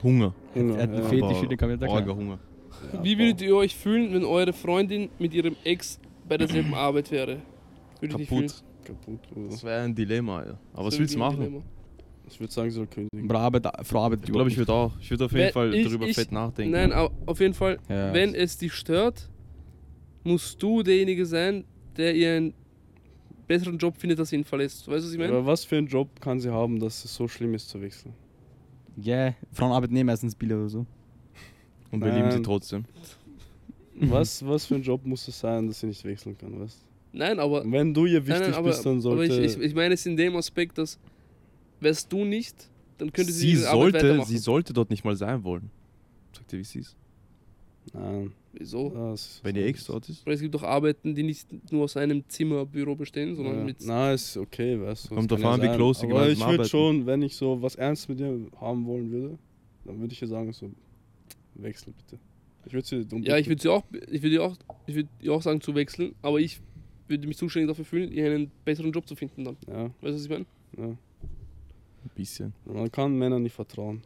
[0.03, 0.35] Hunger.
[0.55, 0.77] Hunger.
[0.77, 1.05] Er hat einen.
[1.05, 2.39] Fetisch, den kann man Hunger.
[3.03, 7.39] Wie würdet ihr euch fühlen, wenn eure Freundin mit ihrem Ex bei derselben Arbeit wäre?
[8.01, 8.49] Würde ich nicht fühlen.
[8.85, 9.21] Kaputt.
[9.31, 9.51] kaputt.
[9.51, 10.59] Das wäre ein Dilemma, Alter.
[10.75, 11.63] Aber was willst du machen?
[12.29, 13.29] Ich würde sagen, sie soll kündigen.
[13.29, 14.93] Bro, Arbeit, Frau arbeitet Ich glaube, ich würde auch.
[15.01, 16.73] Ich würde auf jeden Wenn Fall ich- darüber ich- fett nachdenken.
[16.73, 18.13] Nein, au- auf jeden Fall, Ja.
[18.15, 19.29] wenn es dich stört,
[20.25, 21.65] musst du derjenige sein,
[21.97, 22.55] der ihr einen
[23.47, 24.89] besseren Job findet, als ihn verlässt.
[24.89, 25.33] Weißt du, was ich meine?
[25.33, 28.15] Aber was für einen Job kann sie haben, dass es so schlimm ist zu wechseln?
[28.97, 30.87] Ja, Frauen arbeiten eh meistens Bilder oder so.
[31.91, 32.43] Und wir lieben sie Nein.
[32.45, 32.85] trotzdem.
[33.95, 36.79] Was, was für ein Job muss es sein, dass sie nicht wechseln kann, weißt
[37.13, 37.71] Nein, aber, du?
[37.71, 39.41] Wenn du ihr wichtig nein, nein, aber, bist, dann aber sollte...
[39.45, 40.99] ich, ich, ich meine es in dem Aspekt, dass
[41.83, 42.69] wärst du nicht,
[42.99, 44.29] dann könnte sie, Sie diese Arbeit sollte, weitermachen.
[44.29, 45.71] sie sollte dort nicht mal sein wollen.
[46.37, 46.97] Sagt ihr, wie sie ist?
[47.93, 48.33] Nein.
[48.55, 48.91] Wieso?
[48.91, 50.27] Das, Wenn ihr Ex dort ist?
[50.27, 53.65] Weil es gibt doch Arbeiten, die nicht nur aus einem Zimmerbüro bestehen, sondern ja.
[53.65, 53.85] mit.
[53.85, 55.15] Nein, ist okay, weißt du.
[55.15, 57.75] Kommt drauf an, wie close die Aber gemeinsam ich würde schon, wenn ich so was
[57.77, 59.39] ernst mit ihr haben wollen würde,
[59.85, 60.71] dann würde ich ihr sagen, so,
[61.55, 62.21] wechsel bitte.
[62.67, 64.57] Ich würde sie drum Ja, ich würde sie auch, ich würde ihr auch,
[64.87, 66.61] ich würde ihr auch sagen zu wechseln, aber ich
[67.09, 69.57] würde mich zuständig dafür fühlen, ihr einen besseren Job zu finden dann.
[69.67, 70.47] Ja, Weißt du, was ich meine?
[70.77, 70.97] ja.
[72.13, 72.53] Ein bisschen.
[72.67, 74.03] Man kann Männern nicht vertrauen.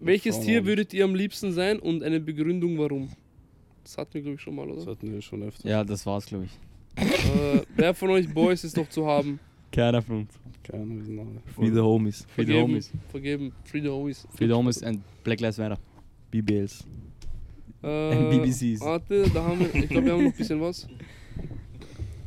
[0.00, 3.10] Welches Frauen Tier würdet ihr am liebsten sein und eine Begründung warum?
[3.82, 4.92] Das hatten wir, glaube ich, schon mal, Das oder?
[4.92, 5.68] hatten wir schon öfter.
[5.68, 7.02] Ja, das war's, glaube ich.
[7.02, 9.38] äh, wer von euch Boys ist noch zu haben?
[9.72, 10.32] Keiner von uns.
[10.62, 11.42] Keine Ahnung, wir sind alle.
[11.54, 12.26] Free the Homies.
[12.34, 12.92] Free the Vergeben, homies.
[13.10, 14.26] vergeben, free the homies.
[14.34, 15.78] Free the homies and Black Lives Matter.
[16.30, 16.84] BBLs.
[17.82, 18.80] Äh, BBCs.
[18.80, 20.86] Warte, da haben wir, ich glaube, wir haben noch ein bisschen was.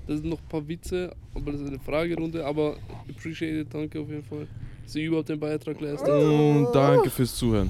[0.08, 2.76] Das sind noch ein paar Witze, aber das ist eine Fragerunde, aber
[3.10, 4.48] appreciate it, danke auf jeden Fall,
[4.84, 6.08] dass ihr überhaupt den Beitrag leistet.
[6.10, 7.70] Und danke fürs Zuhören.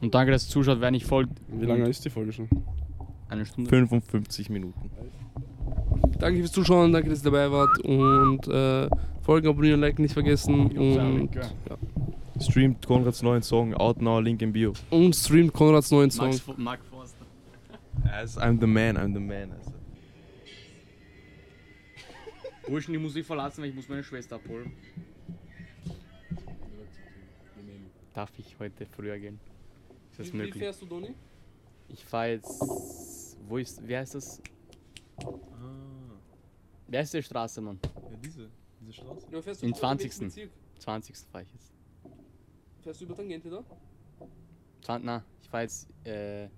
[0.00, 0.80] Und danke, dass ihr zuschaut.
[0.80, 2.48] Wer nicht folgt, Wie lange ist die Folge schon?
[3.28, 3.68] eine Stunde.
[3.68, 4.90] 55 Minuten.
[6.18, 8.88] Danke fürs Zuschauen, danke, dass ihr dabei wart und äh,
[9.22, 11.48] Folgen abonnieren, liken nicht vergessen und, ja.
[12.40, 14.72] Streamt Konrads neuen Song, Out Now, Link in Bio.
[14.90, 16.28] und streamt Konrads neuen Song.
[16.30, 17.24] Max, Mark Forster.
[18.12, 19.50] As I'm the man, I'm the man.
[19.52, 19.72] Also.
[22.66, 24.72] Burschen, ich muss dich verlassen, weil ich muss meine Schwester abholen.
[28.12, 29.40] Darf ich heute früher gehen?
[30.12, 30.62] Ist das Wie, wie möglich?
[30.62, 31.14] fährst du, Doni?
[31.88, 33.36] Ich fahre jetzt.
[33.48, 33.86] Wo ist.
[33.86, 34.40] Wie heißt das?
[36.86, 37.78] Wer ist die Straße, Mann?
[37.82, 38.48] Ja, diese,
[38.80, 39.26] diese Straße.
[39.32, 40.18] Ja, fährst du In in welchem 20..
[40.20, 40.50] Bezirk?
[40.78, 41.16] 20.
[41.30, 41.72] fahre ich jetzt.
[42.82, 43.64] Fährst du über Tangente da?
[44.82, 46.48] 20, na, ich fahre jetzt äh,